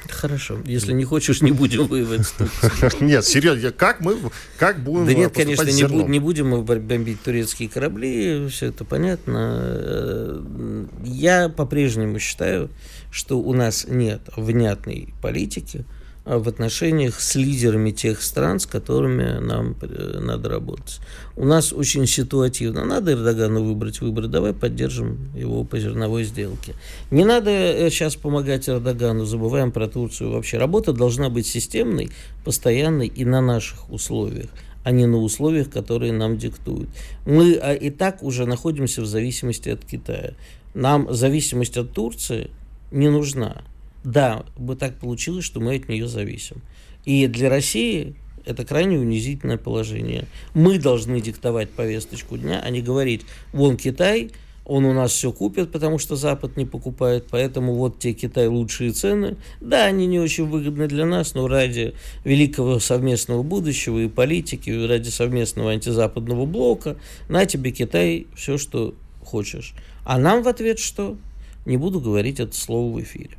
[0.10, 0.60] Хорошо.
[0.64, 3.04] Если не хочешь, не будем воевать с Турцией.
[3.06, 4.16] Нет, серьезно, как мы,
[4.58, 6.08] как будем Да нет, конечно, не, зерном?
[6.08, 9.60] бу- не будем мы бомбить турецкие корабли, все это понятно.
[9.62, 12.70] Э, Я по-прежнему считаю,
[13.12, 15.86] что у нас нет внятной политики
[16.26, 21.00] в отношениях с лидерами тех стран, с которыми нам э, надо работать.
[21.36, 22.86] У нас очень ситуативно.
[22.86, 26.76] Надо Эрдогану выбрать выборы, давай поддержим его по зерновой сделке.
[27.12, 27.52] Не надо
[27.90, 30.58] сейчас помогать Эрдогану, забываем про Турцию вообще.
[30.58, 32.10] Работа должна быть системной,
[32.46, 34.50] постоянной и на наших условиях
[34.84, 36.90] а не на условиях, которые нам диктуют.
[37.26, 40.34] Мы а, и так уже находимся в зависимости от Китая.
[40.74, 42.50] Нам зависимость от Турции
[42.92, 43.64] не нужна.
[44.04, 46.62] Да, бы так получилось, что мы от нее зависим.
[47.06, 50.26] И для России это крайне унизительное положение.
[50.54, 53.22] Мы должны диктовать повесточку дня, а не говорить,
[53.54, 54.32] вон Китай,
[54.66, 58.92] он у нас все купит, потому что Запад не покупает, поэтому вот те Китай лучшие
[58.92, 59.36] цены.
[59.60, 64.88] Да, они не очень выгодны для нас, но ради великого совместного будущего и политики, и
[64.88, 66.96] ради совместного антизападного блока,
[67.28, 69.74] на тебе Китай все, что хочешь.
[70.06, 71.18] А нам в ответ что?
[71.66, 73.38] Не буду говорить это слово в эфире.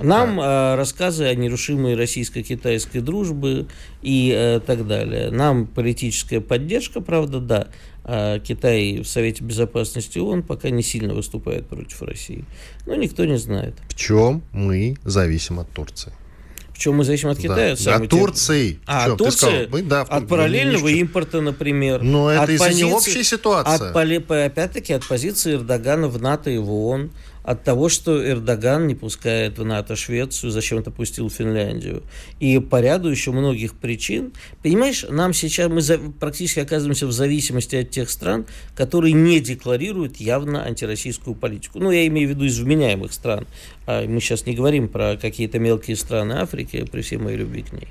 [0.00, 3.66] Нам э, рассказы о нерушимой российско-китайской дружбе
[4.02, 5.30] и э, так далее.
[5.30, 7.68] Нам политическая поддержка, правда, да.
[8.04, 12.44] А Китай в Совете Безопасности ООН пока не сильно выступает против России.
[12.86, 13.74] Но никто не знает.
[13.88, 16.12] В чем мы зависим от Турции?
[16.76, 17.74] В чем мы зависим от Китая?
[17.82, 17.96] Да.
[17.96, 18.78] От Турции.
[18.86, 19.36] А, от Турции?
[19.36, 20.98] сказал, мы, да, от параллельного чём.
[21.00, 22.02] импорта, например.
[22.02, 23.88] Но это из-за не общей ситуации.
[23.88, 27.12] От, опять-таки, от позиции Эрдогана в НАТО и в ООН,
[27.46, 32.02] от того, что Эрдоган не пускает в НАТО Швецию, зачем-то пустил Финляндию.
[32.40, 34.32] И по ряду еще многих причин.
[34.64, 40.64] Понимаешь, нам сейчас, мы практически оказываемся в зависимости от тех стран, которые не декларируют явно
[40.64, 41.78] антироссийскую политику.
[41.78, 43.46] Ну, я имею в виду из вменяемых стран.
[43.86, 47.72] А мы сейчас не говорим про какие-то мелкие страны Африки, при всей моей любви к
[47.72, 47.86] ней.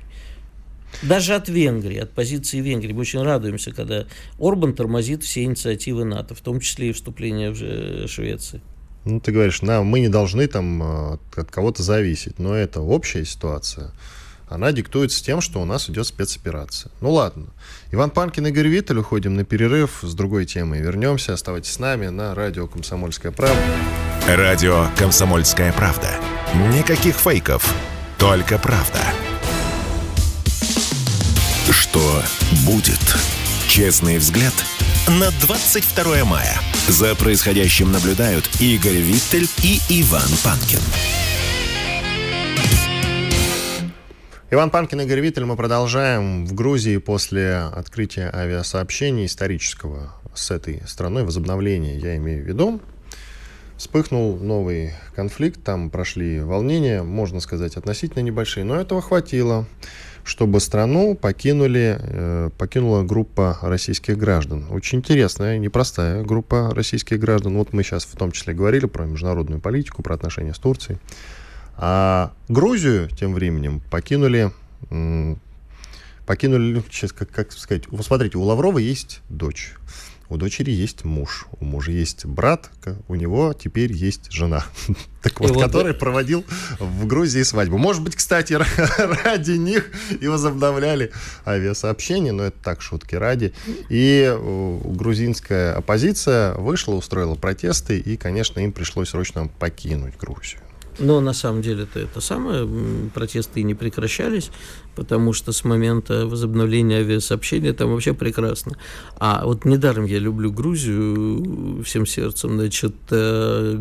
[1.02, 2.92] Даже от Венгрии, от позиции Венгрии.
[2.92, 4.04] Мы очень радуемся, когда
[4.38, 8.60] Орбан тормозит все инициативы НАТО, в том числе и вступление в Швеции.
[9.06, 13.24] Ну, ты говоришь, нам, мы не должны там э, от кого-то зависеть, но это общая
[13.24, 13.92] ситуация.
[14.48, 16.90] Она диктуется тем, что у нас идет спецоперация.
[17.00, 17.46] Ну ладно.
[17.92, 18.98] Иван Панкин Игорь Виттель.
[18.98, 20.80] Уходим на перерыв с другой темой.
[20.80, 21.34] Вернемся.
[21.34, 23.62] Оставайтесь с нами на радио «Комсомольская правда».
[24.26, 26.08] Радио «Комсомольская правда».
[26.76, 27.72] Никаких фейков,
[28.18, 29.00] только правда.
[31.70, 32.22] Что
[32.66, 33.16] будет?
[33.68, 34.54] Честный взгляд
[35.08, 36.58] на 22 мая.
[36.88, 40.80] За происходящим наблюдают Игорь Виттель и Иван Панкин.
[44.50, 45.44] Иван Панкин, Игорь Виттель.
[45.44, 46.44] Мы продолжаем.
[46.44, 52.80] В Грузии после открытия авиасообщения исторического с этой страной, возобновления, я имею в виду,
[53.76, 55.62] вспыхнул новый конфликт.
[55.62, 59.66] Там прошли волнения, можно сказать, относительно небольшие, но этого хватило
[60.26, 64.66] чтобы страну покинули, э, покинула группа российских граждан.
[64.70, 67.56] Очень интересная, непростая группа российских граждан.
[67.56, 70.98] Вот мы сейчас в том числе говорили про международную политику, про отношения с Турцией.
[71.76, 74.50] А Грузию тем временем покинули,
[76.26, 79.74] покинули, сейчас как, как сказать, смотрите, у Лаврова есть дочь.
[80.28, 82.70] У дочери есть муж, у мужа есть брат,
[83.08, 84.64] у него теперь есть жена,
[85.22, 86.44] так вот, который проводил
[86.78, 87.78] в Грузии свадьбу.
[87.78, 88.54] Может быть, кстати,
[89.24, 91.12] ради них и возобновляли
[91.46, 93.54] авиасообщение, но это так, шутки ради.
[93.88, 94.36] И
[94.84, 100.60] грузинская оппозиция вышла, устроила протесты, и, конечно, им пришлось срочно покинуть Грузию.
[100.98, 102.66] Но на самом деле это, это самое,
[103.12, 104.50] протесты не прекращались,
[104.94, 108.76] потому что с момента возобновления авиасообщения там вообще прекрасно.
[109.18, 112.56] А вот недаром я люблю Грузию всем сердцем.
[112.56, 113.74] Значит, э,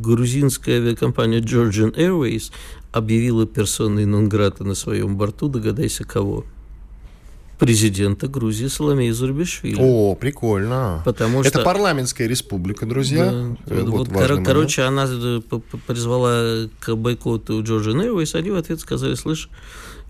[0.00, 2.50] грузинская авиакомпания Georgian Airways
[2.92, 6.44] объявила персоной нон-грата на своем борту, догадайся кого
[7.58, 9.76] президента Грузии Соломея Зурбишвили.
[9.78, 11.02] О, прикольно.
[11.04, 13.56] Потому Это парламентская республика, друзья.
[13.66, 13.74] Да.
[13.82, 15.40] Вот, вот кор- короче, она э,
[15.86, 19.50] призвала к бойкоту Джорджа Нейвейс, они в ответ сказали, слышь,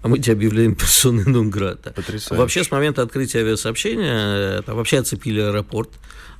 [0.03, 1.94] а мы тебя объявляем персоной нон-грата.
[2.30, 5.90] Вообще, с момента открытия авиасообщения, там вообще оцепили аэропорт.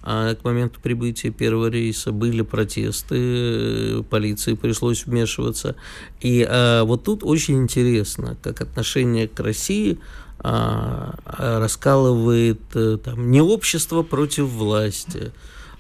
[0.03, 5.75] А к моменту прибытия первого рейса были протесты, полиции пришлось вмешиваться.
[6.21, 9.99] И а, вот тут очень интересно, как отношение к России
[10.41, 15.33] раскалывает э, там, не общество против власти,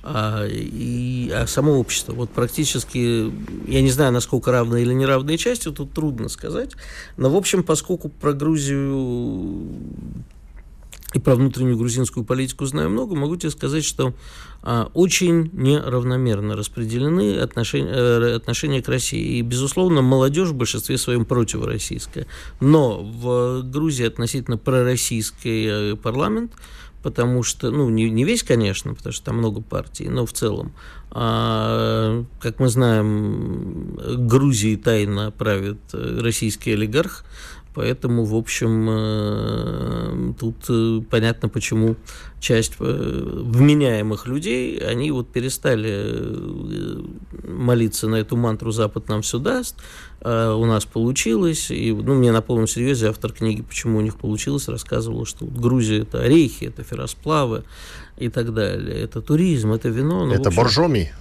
[0.02, 2.12] а, и, а само общество.
[2.12, 3.32] Вот практически,
[3.70, 6.72] я не знаю, насколько равные или неравные части, тут трудно сказать.
[7.16, 9.68] Но, в общем, поскольку про Грузию
[11.14, 14.12] и про внутреннюю грузинскую политику знаю много, могу тебе сказать, что
[14.62, 19.38] а, очень неравномерно распределены отношения, э, отношения к России.
[19.38, 22.26] И, безусловно, молодежь в большинстве своем противороссийская.
[22.60, 26.52] Но в Грузии относительно пророссийский э, парламент,
[27.02, 30.72] потому что, ну, не, не весь, конечно, потому что там много партий, но в целом,
[31.10, 33.96] а, как мы знаем,
[34.26, 37.24] Грузии тайно правит э, российский олигарх,
[37.78, 41.94] Поэтому, в общем, э, тут э, понятно, почему
[42.40, 47.04] часть э, вменяемых людей, они вот перестали
[47.44, 49.76] молиться на эту мантру «Запад нам все даст»,
[50.20, 54.16] а у нас получилось, и ну, мне на полном серьезе автор книги «Почему у них
[54.16, 57.62] получилось» рассказывал, что вот Грузия– это орехи, это ферросплавы
[58.16, 60.26] и так далее, это туризм, это вино.
[60.26, 61.12] Ну, это общем, боржоми.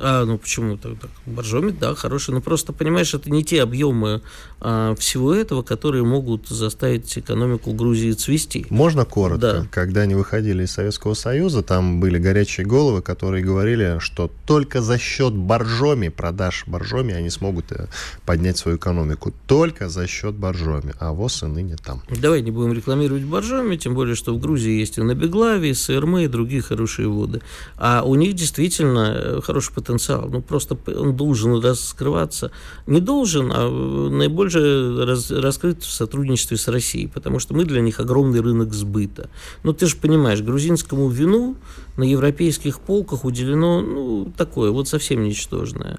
[0.00, 0.98] А, ну почему так?
[1.00, 1.10] так?
[1.26, 2.34] Боржоми, да, хороший.
[2.34, 4.22] Но просто, понимаешь, это не те объемы
[4.60, 8.66] а, всего этого, которые могут заставить экономику Грузии цвести.
[8.70, 9.40] Можно коротко?
[9.40, 9.66] Да.
[9.70, 14.98] Когда они выходили из Советского Союза, там были горячие головы, которые говорили, что только за
[14.98, 17.86] счет боржоми, продаж боржоми, они смогут э,
[18.24, 19.32] поднять свою экономику.
[19.46, 20.94] Только за счет боржоми.
[21.00, 22.02] А ВОЗ и ныне там.
[22.10, 26.24] Давай не будем рекламировать боржоми, тем более, что в Грузии есть и Набеглави, и Сырмы,
[26.24, 27.40] и другие хорошие воды.
[27.76, 29.87] А у них действительно э, хороший потенциал.
[29.88, 32.50] Ну, просто он должен раскрываться.
[32.86, 33.68] Не должен, а
[34.10, 39.30] наибольше раз, раскрыт в сотрудничестве с Россией, потому что мы для них огромный рынок сбыта.
[39.62, 41.56] Но ты же понимаешь, грузинскому вину
[41.96, 45.98] на европейских полках уделено, ну, такое вот совсем ничтожное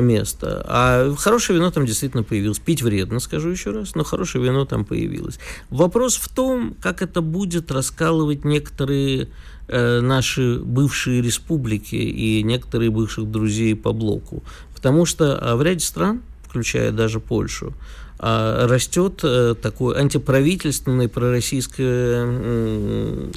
[0.00, 0.64] место.
[0.68, 2.58] А хорошее вино там действительно появилось.
[2.58, 5.38] Пить вредно, скажу еще раз, но хорошее вино там появилось.
[5.70, 9.28] Вопрос в том, как это будет раскалывать некоторые э,
[9.68, 14.42] наши бывшие республики и некоторые бывших друзей по блоку.
[14.84, 17.72] Потому что а, в ряде стран, включая даже Польшу,
[18.18, 22.26] а, растет э, такое антиправительственное пророссийское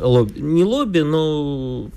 [0.01, 0.39] лобби.
[0.39, 1.89] Не лобби, но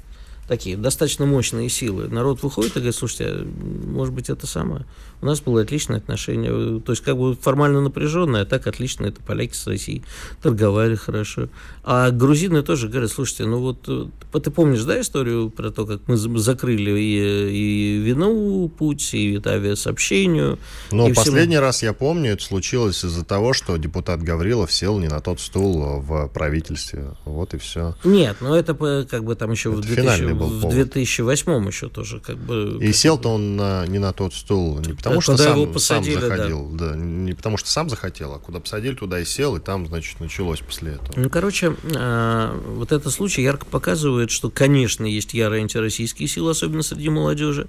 [0.51, 2.09] такие достаточно мощные силы.
[2.09, 3.47] Народ выходит и говорит, слушайте, а,
[3.87, 4.85] может быть, это самое.
[5.23, 6.81] У нас было отличное отношение.
[6.81, 9.07] То есть, как бы формально напряженное, а так отлично.
[9.07, 10.03] Это поляки с Россией
[10.43, 11.49] торговали хорошо.
[11.85, 14.07] А грузины тоже говорят, слушайте, ну вот э,
[14.41, 20.59] ты помнишь, да, историю про то, как мы закрыли и, и вину путь, и авиасообщению?
[20.91, 21.67] Но и последний всему...
[21.67, 26.01] раз я помню, это случилось из-за того, что депутат Гаврилов сел не на тот стул
[26.01, 27.13] в правительстве.
[27.25, 27.95] Вот и все.
[28.03, 28.75] Нет, ну это
[29.09, 32.79] как бы там еще это в 2000 был в 2008 еще тоже как бы...
[32.81, 36.29] И сел-то он на, не на тот стул, не потому что сам, его посадили, сам
[36.29, 36.91] заходил, да.
[36.91, 40.21] да, не потому что сам захотел, а куда посадили, туда и сел, и там, значит,
[40.21, 41.13] началось после этого.
[41.17, 46.83] Ну, короче, а, вот этот случай ярко показывает, что, конечно, есть ярые антироссийские силы, особенно
[46.83, 47.69] среди молодежи,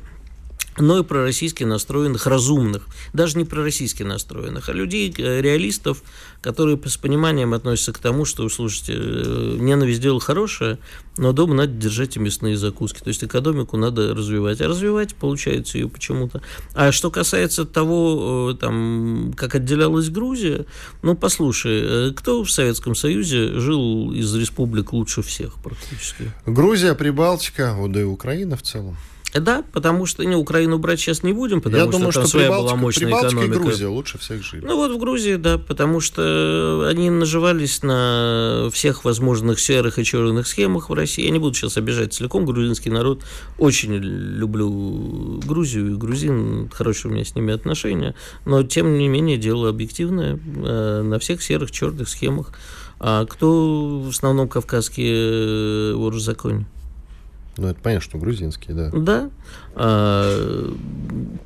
[0.78, 6.02] но и пророссийски настроенных, разумных, даже не пророссийски настроенных, а людей, э, реалистов,
[6.42, 10.80] которые с пониманием относятся к тому, что, слушайте, э, ненависть дело хорошее,
[11.18, 15.78] но дома надо держать и мясные закуски, то есть экономику надо развивать, а развивать получается
[15.78, 16.42] ее почему-то.
[16.74, 20.66] А что касается того, э, там, как отделялась Грузия,
[21.02, 26.32] ну, послушай, кто в Советском Союзе жил из республик лучше всех практически?
[26.46, 28.98] Грузия, Прибалтика, да и Украина в целом.
[29.34, 32.32] Да, потому что не, Украину брать сейчас не будем, потому Я что думаю, там что
[32.32, 33.56] своя была мощная Прибалтика экономика.
[33.56, 34.66] и Грузия лучше всех жили.
[34.66, 40.48] Ну вот в Грузии, да, потому что они наживались на всех возможных серых и черных
[40.48, 41.24] схемах в России.
[41.24, 43.24] Я не буду сейчас обижать целиком грузинский народ.
[43.58, 48.16] Очень люблю Грузию и грузин, хорошие у меня с ними отношения.
[48.46, 52.54] Но, тем не менее, дело объективное э, на всех серых, черных схемах.
[53.00, 56.66] А кто в основном кавказские э, законе?
[57.58, 58.90] Ну, это понятно, что грузинские, да.
[58.94, 59.30] Да.
[59.76, 60.74] А,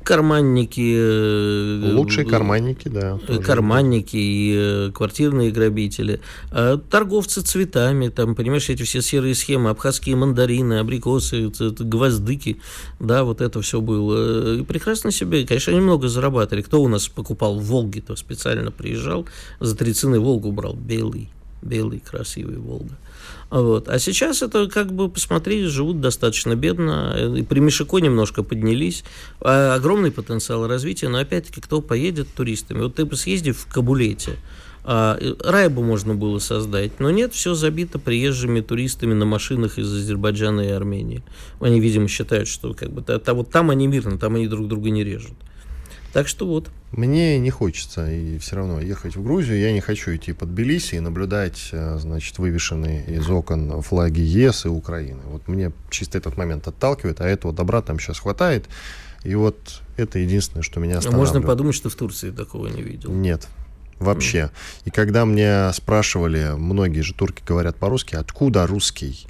[0.04, 0.94] карманники.
[0.96, 3.18] Э, Лучшие карманники, да.
[3.44, 6.20] Карманники и э, квартирные грабители.
[6.52, 12.60] А, торговцы цветами, там, понимаешь, эти все серые схемы, абхазские мандарины, абрикосы, гвоздыки,
[13.00, 14.58] да, вот это все было.
[14.58, 16.62] И прекрасно себе, конечно, они много зарабатывали.
[16.62, 19.26] Кто у нас покупал в Волге, то специально приезжал,
[19.58, 21.30] за три цены Волгу брал, белый,
[21.62, 22.96] белый, красивый Волга.
[23.50, 23.88] Вот.
[23.88, 29.04] А сейчас это, как бы, посмотри, живут достаточно бедно, и при Мишико немножко поднялись,
[29.40, 32.82] а огромный потенциал развития, но опять-таки, кто поедет туристами?
[32.82, 34.36] Вот ты бы съездив в Кабулете,
[34.88, 40.60] а, Райбу можно было создать, но нет, все забито приезжими туристами на машинах из Азербайджана
[40.60, 41.24] и Армении.
[41.60, 44.90] Они, видимо, считают, что как бы, та, вот там они мирно, там они друг друга
[44.90, 45.34] не режут.
[46.16, 46.70] Так что вот.
[46.92, 49.60] Мне не хочется и все равно ехать в Грузию.
[49.60, 54.64] Я не хочу идти под Тбилиси и наблюдать, э, значит, вывешенные из окон флаги ЕС
[54.64, 55.20] и Украины.
[55.26, 58.64] Вот мне чисто этот момент отталкивает, а этого добра там сейчас хватает.
[59.24, 61.34] И вот это единственное, что меня останавливает.
[61.34, 63.12] Можно подумать, что в Турции такого не видел.
[63.12, 63.46] Нет,
[63.98, 64.38] вообще.
[64.38, 64.50] Mm.
[64.86, 69.26] И когда мне спрашивали, многие же турки говорят по-русски, откуда русский?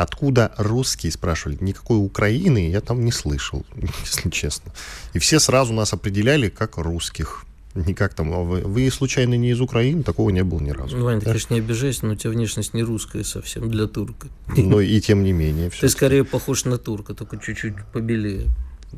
[0.00, 3.66] Откуда русские, спрашивали, никакой Украины я там не слышал,
[4.00, 4.72] если честно.
[5.12, 7.44] И все сразу нас определяли как русских.
[7.74, 10.02] Никак там, «А вы, вы случайно не из Украины?
[10.02, 10.96] Такого не было ни разу.
[10.96, 14.28] Ну, Ваня, ты, конечно, не обижайся, но у тебя внешность не русская совсем для турка.
[14.56, 15.68] Ну, и тем не менее.
[15.68, 18.48] Ты скорее похож на турка, только чуть-чуть побелее.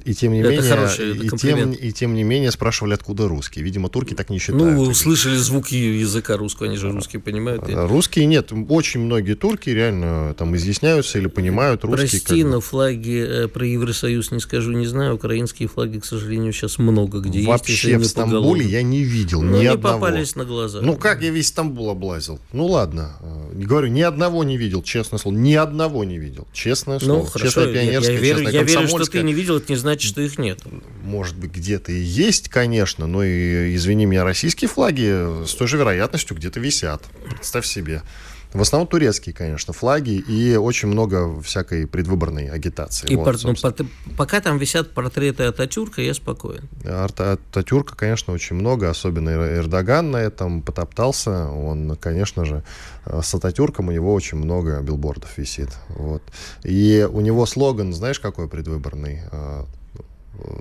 [0.05, 3.63] И тем не это менее, хороший, и, тем, и тем не менее спрашивали, откуда русские.
[3.63, 4.63] Видимо, турки так не считают.
[4.63, 7.65] Ну, услышали звуки языка русского, они же русские понимают.
[7.69, 8.53] А, русские нет.
[8.69, 12.21] Очень многие турки реально там изъясняются или понимают русский.
[12.21, 15.17] Прости, но флаги э, про Евросоюз не скажу, не знаю.
[15.17, 17.85] Украинские флаги, к сожалению, сейчас много где Вообще есть.
[17.85, 19.99] Вообще в Стамбуле я не видел ну, ни не одного.
[20.01, 20.81] попались на глаза.
[20.81, 22.41] Ну, как я весь Стамбул облазил?
[22.53, 23.17] Ну, ладно.
[23.53, 25.37] Не говорю, ни одного не видел, честное слово.
[25.37, 26.47] Ни одного не видел.
[26.53, 27.19] Честное ну, слово.
[27.19, 27.47] Ну, хорошо.
[27.47, 30.23] Честное пионерское, я, я верю, я верю, что ты не видел, это не значит, что
[30.23, 30.61] их нет
[31.03, 35.77] может быть, где-то и есть, конечно, но и, извини меня, российские флаги с той же
[35.77, 37.03] вероятностью где-то висят.
[37.29, 38.03] Представь себе.
[38.53, 43.09] В основном турецкие, конечно, флаги и очень много всякой предвыборной агитации.
[43.09, 43.75] И вот, пор, ну, по,
[44.17, 46.69] пока там висят портреты Ататюрка, я спокоен.
[46.85, 51.49] Ататюрка, конечно, очень много, особенно Эрдоган на этом потоптался.
[51.49, 52.63] Он, конечно же,
[53.07, 55.71] с Ататюрком у него очень много билбордов висит.
[55.89, 56.23] Вот.
[56.63, 59.23] И у него слоган, знаешь, какой предвыборный?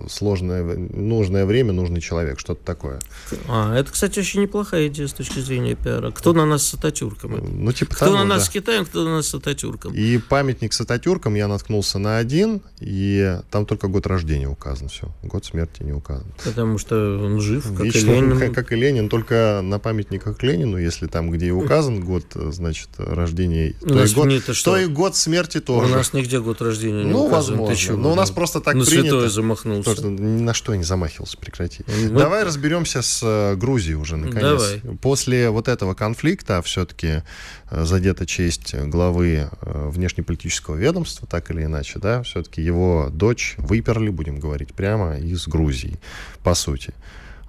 [0.10, 3.00] Сложное, нужное время, нужный человек, что-то такое.
[3.48, 6.12] А, это, кстати, очень неплохая идея с точки зрения пиара.
[6.12, 7.40] Кто на нас с Ататюрком?
[7.42, 8.46] Ну, типа кто того, на нас да.
[8.46, 9.94] с Китаем, кто на нас с Ататюрком?
[9.94, 15.08] И памятник с Ататюрком я наткнулся на один, и там только год рождения указан, все.
[15.24, 16.28] Год смерти не указан.
[16.44, 18.40] Потому что он жив, как Вечно, и Ленин.
[18.40, 22.26] Как, как и Ленин, только на памятниках к Ленину, если там, где и указан год,
[22.34, 24.72] значит, рождения, У то, и год, нет, что?
[24.72, 25.96] то и год смерти У тоже.
[25.96, 27.56] нас нигде год рождения не Ну, указан.
[27.56, 27.98] Ты возможно.
[27.98, 29.02] Но у нас просто так На принято.
[29.02, 29.30] святое
[29.64, 29.90] замахнулся.
[29.92, 31.84] То, что ни на что я не замахивался, прекрати.
[31.88, 34.42] Мы- Давай разберемся с э, Грузией уже, наконец.
[34.82, 34.98] Давай.
[35.02, 37.24] После вот этого конфликта все-таки
[37.70, 44.40] задета честь главы э, внешнеполитического ведомства, так или иначе, да, все-таки его дочь выперли, будем
[44.40, 46.00] говорить прямо, из Грузии,
[46.44, 46.94] по сути.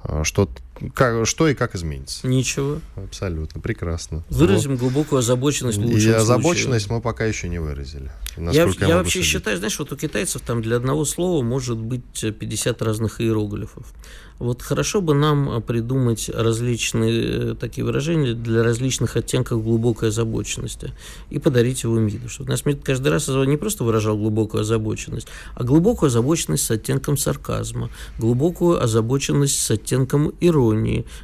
[0.04, 0.48] А Что,
[0.94, 2.26] как, что и как изменится?
[2.26, 2.80] Ничего.
[2.96, 4.24] Абсолютно, прекрасно.
[4.30, 6.16] Выразим глубокую озабоченность в И случае.
[6.16, 8.10] озабоченность мы пока еще не выразили.
[8.36, 9.26] Я, я могу вообще судить.
[9.26, 13.92] считаю, знаешь, вот у китайцев там для одного слова может быть 50 разных иероглифов.
[14.38, 20.92] Вот хорошо бы нам придумать различные э, такие выражения для различных оттенков глубокой озабоченности
[21.30, 22.28] и подарить его МИДу.
[22.28, 27.16] Чтобы наш МИД каждый раз не просто выражал глубокую озабоченность, а глубокую озабоченность с оттенком
[27.16, 30.61] сарказма, глубокую озабоченность с оттенком иронии,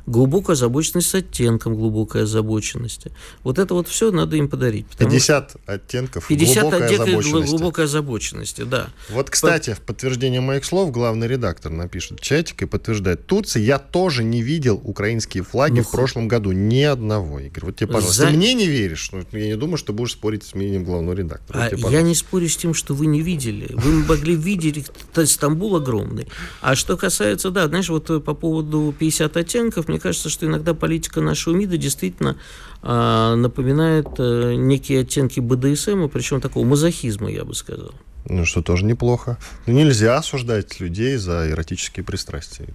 [0.07, 3.13] глубокую озабоченность с оттенком глубокой озабоченности.
[3.45, 4.87] Вот это вот все надо им подарить.
[4.87, 7.51] потому 50 оттенков 50 глубокой оттенков озабоченности.
[7.51, 8.89] глубокой озабоченности, да.
[9.11, 13.27] Вот, кстати, в подтверждение моих слов главный редактор напишет в чатик и подтверждает.
[13.27, 16.53] Турции я тоже не видел украинские флаги Ну, в прошлом году.
[16.53, 17.41] Ни одного.
[17.41, 18.23] Игорь, вот тебе, пожалуйста.
[18.23, 19.11] За- Ты мне не веришь?
[19.13, 21.69] Ну, я не думаю, что будешь спорить с мнением главного редактора.
[21.73, 23.69] А Вот я не спорю с тем, что вы не видели.
[23.75, 24.87] Вы могли видеть,
[25.25, 26.27] Стамбул огромный.
[26.61, 30.75] А что касается, да, знаешь, вот э, по поводу 50 оттенков, мне кажется, что иногда
[30.75, 32.37] политика нашего МИДа действительно
[32.83, 37.93] а, напоминает а, некие оттенки БДСМа, причем такого мазохизма, я бы сказал.
[38.31, 39.39] Ну, что тоже неплохо.
[39.67, 42.69] Ну, нельзя осуждать людей за эротические пристрастия.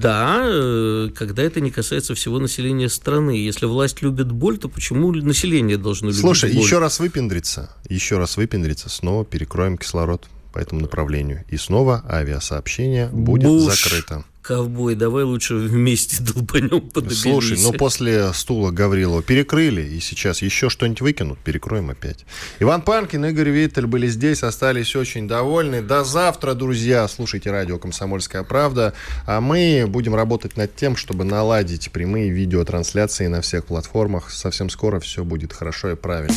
[0.00, 3.32] Да, э, когда это не касается всего населения страны.
[3.32, 6.62] Если власть любит боль, то почему население должно любить Слушай, боль?
[6.62, 11.44] еще раз выпендриться, еще раз выпендриться, снова перекроем кислород по этому направлению.
[11.48, 14.24] И снова авиасообщение будет Буш, закрыто.
[14.48, 20.70] Ковбой, давай лучше вместе долбанем под Слушай, ну после стула Гаврилова перекрыли, и сейчас еще
[20.70, 22.24] что-нибудь выкинут, перекроем опять.
[22.58, 25.82] Иван Панкин, Игорь Виттель были здесь, остались очень довольны.
[25.82, 27.06] До завтра, друзья.
[27.08, 28.94] Слушайте радио «Комсомольская правда».
[29.26, 34.30] А мы будем работать над тем, чтобы наладить прямые видеотрансляции на всех платформах.
[34.30, 36.36] Совсем скоро все будет хорошо и правильно.